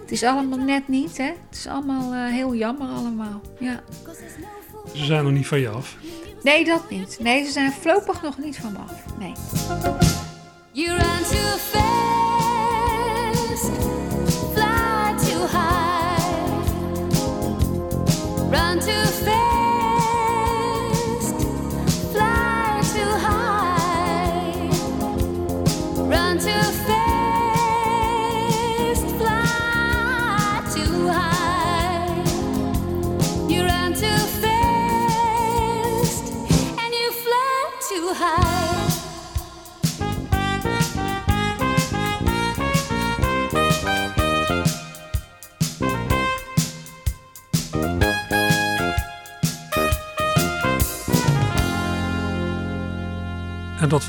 het 0.09 0.17
is 0.21 0.23
allemaal 0.23 0.57
net 0.57 0.87
niet, 0.87 1.17
hè. 1.17 1.23
Het 1.23 1.57
is 1.57 1.67
allemaal 1.67 2.13
eh, 2.13 2.25
heel 2.25 2.55
jammer 2.55 2.87
allemaal, 2.87 3.41
ja. 3.59 3.83
Ze 4.93 5.05
zijn 5.05 5.23
nog 5.23 5.33
niet 5.33 5.47
van 5.47 5.59
je 5.59 5.69
af. 5.69 5.95
Nee, 6.43 6.65
dat 6.65 6.89
niet. 6.89 7.17
Nee, 7.21 7.45
ze 7.45 7.51
zijn 7.51 7.71
voorlopig 7.71 8.21
nog 8.21 8.37
niet 8.37 8.57
van 8.57 8.71
me 8.71 8.77
af. 8.77 9.03
Nee. 9.19 9.33
You 10.71 10.89
run 10.89 11.23
too 11.23 11.57
fast, 11.57 11.81
fly 14.53 15.15
too 15.17 15.47
high, 15.47 16.25
run 18.49 18.79
too 18.79 19.05
fast, 19.05 19.68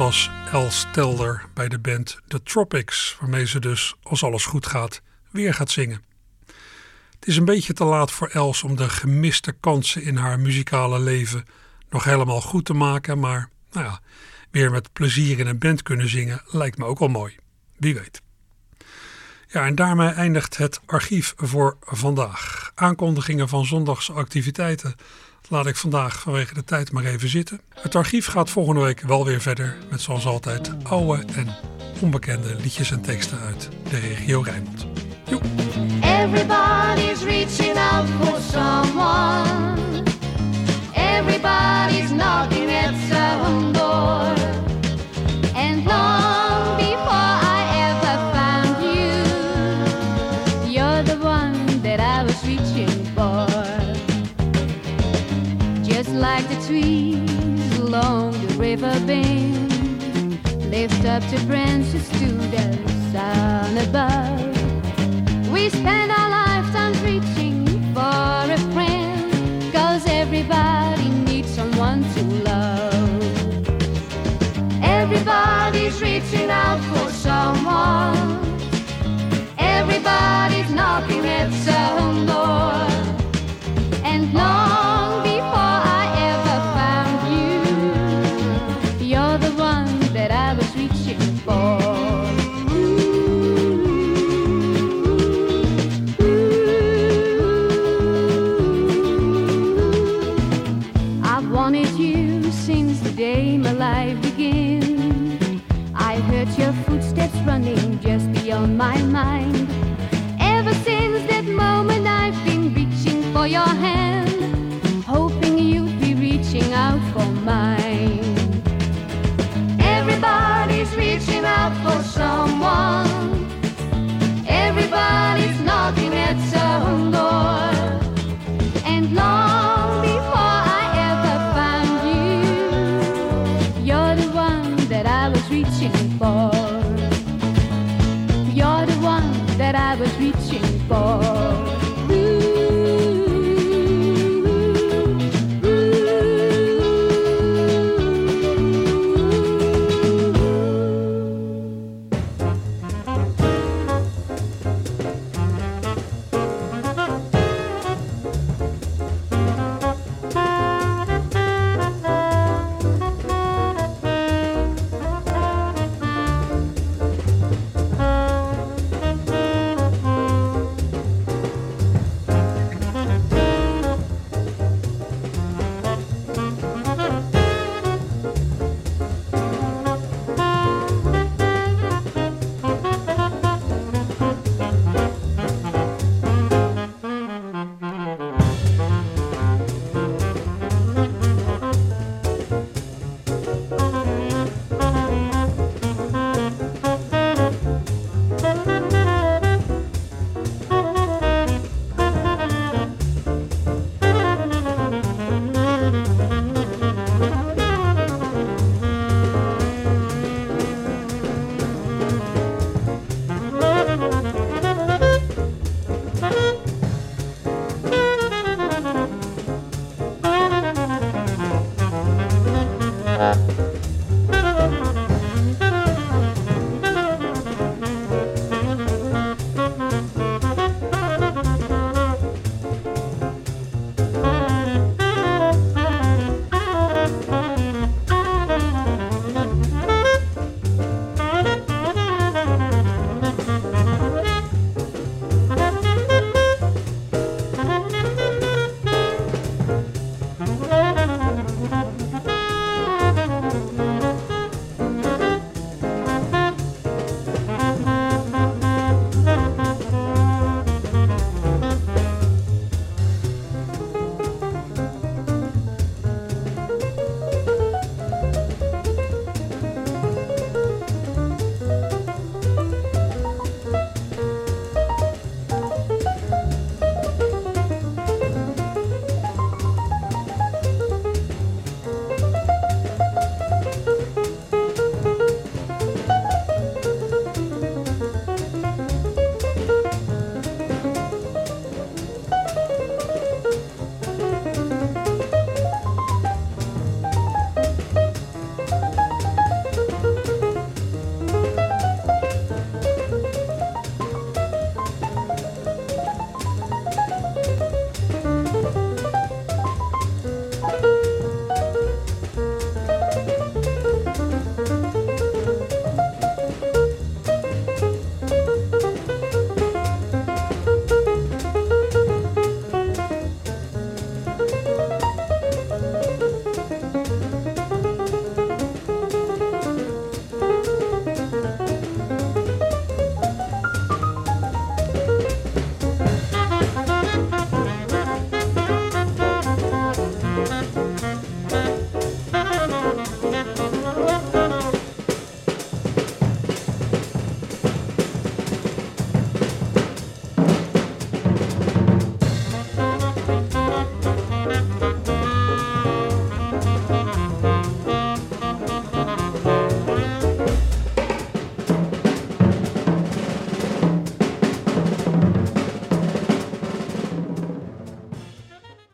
was 0.00 0.30
El 0.52 0.70
Stelder 0.70 1.44
bij 1.54 1.68
de 1.68 1.78
band 1.78 2.18
The 2.28 2.42
Tropics, 2.42 3.16
waarmee 3.20 3.46
ze 3.46 3.58
dus, 3.58 3.94
als 4.02 4.24
alles 4.24 4.44
goed 4.44 4.66
gaat, 4.66 5.02
weer 5.30 5.54
gaat 5.54 5.70
zingen. 5.70 6.02
Het 7.14 7.26
is 7.26 7.36
een 7.36 7.44
beetje 7.44 7.72
te 7.72 7.84
laat 7.84 8.10
voor 8.10 8.28
Els 8.28 8.62
om 8.62 8.76
de 8.76 8.88
gemiste 8.88 9.52
kansen 9.52 10.02
in 10.02 10.16
haar 10.16 10.38
muzikale 10.38 11.00
leven 11.00 11.44
nog 11.90 12.04
helemaal 12.04 12.40
goed 12.40 12.64
te 12.64 12.72
maken, 12.72 13.18
maar 13.18 13.50
nou 13.72 13.86
ja, 13.86 14.00
weer 14.50 14.70
met 14.70 14.92
plezier 14.92 15.38
in 15.38 15.46
een 15.46 15.58
band 15.58 15.82
kunnen 15.82 16.08
zingen 16.08 16.42
lijkt 16.46 16.78
me 16.78 16.84
ook 16.84 16.98
wel 16.98 17.08
mooi. 17.08 17.36
Wie 17.76 17.94
weet. 17.94 18.22
Ja, 19.48 19.66
en 19.66 19.74
daarmee 19.74 20.08
eindigt 20.08 20.56
het 20.56 20.80
archief 20.86 21.34
voor 21.36 21.76
vandaag. 21.80 22.72
Aankondigingen 22.74 23.48
van 23.48 23.64
zondagse 23.64 24.12
activiteiten 24.12 24.94
laat 25.50 25.66
ik 25.66 25.76
vandaag 25.76 26.20
vanwege 26.20 26.54
de 26.54 26.64
tijd 26.64 26.92
maar 26.92 27.04
even 27.04 27.28
zitten. 27.28 27.60
Het 27.80 27.94
archief 27.94 28.26
gaat 28.26 28.50
volgende 28.50 28.80
week 28.80 29.00
wel 29.00 29.24
weer 29.24 29.40
verder 29.40 29.76
met 29.90 30.00
zoals 30.00 30.26
altijd 30.26 30.70
oude 30.82 31.24
en 31.36 31.56
onbekende 32.00 32.56
liedjes 32.62 32.90
en 32.90 33.00
teksten 33.00 33.38
uit 33.38 33.68
de 33.90 33.98
regio 33.98 34.40
Rijnmond. 34.40 34.86
Everybody's 36.00 37.22
reaching 37.22 37.76
out 37.76 38.08
for 38.20 38.40
someone. 38.40 40.02
Everybody's 40.94 42.10
at 42.70 42.94
some 43.08 43.72
door. 43.72 44.40
Like 56.20 56.46
the 56.50 56.66
trees 56.66 57.78
along 57.78 58.32
the 58.46 58.54
river 58.58 58.92
bank, 59.06 59.72
lift 60.70 61.04
up 61.06 61.22
the 61.30 61.42
branches 61.46 62.06
to 62.10 62.26
the 62.54 62.66
sun 63.10 63.78
above. 63.78 65.50
We 65.50 65.70
spend 65.70 66.12
our 66.12 66.28
lifetimes 66.28 67.00
reaching 67.00 67.64
for 67.94 68.52
a 68.56 68.58
friend, 68.74 69.72
cause 69.72 70.06
everybody 70.06 71.08
needs 71.08 71.48
someone 71.54 72.02
to 72.14 72.22
love. 72.50 73.22
Everybody's 74.82 76.02
reaching 76.02 76.50
out 76.50 76.80
for 76.90 77.10
someone. 77.10 78.38
Everybody's 79.58 80.70
knocking 80.70 81.24
at 81.26 81.50
some 81.64 82.26
door. 82.26 82.69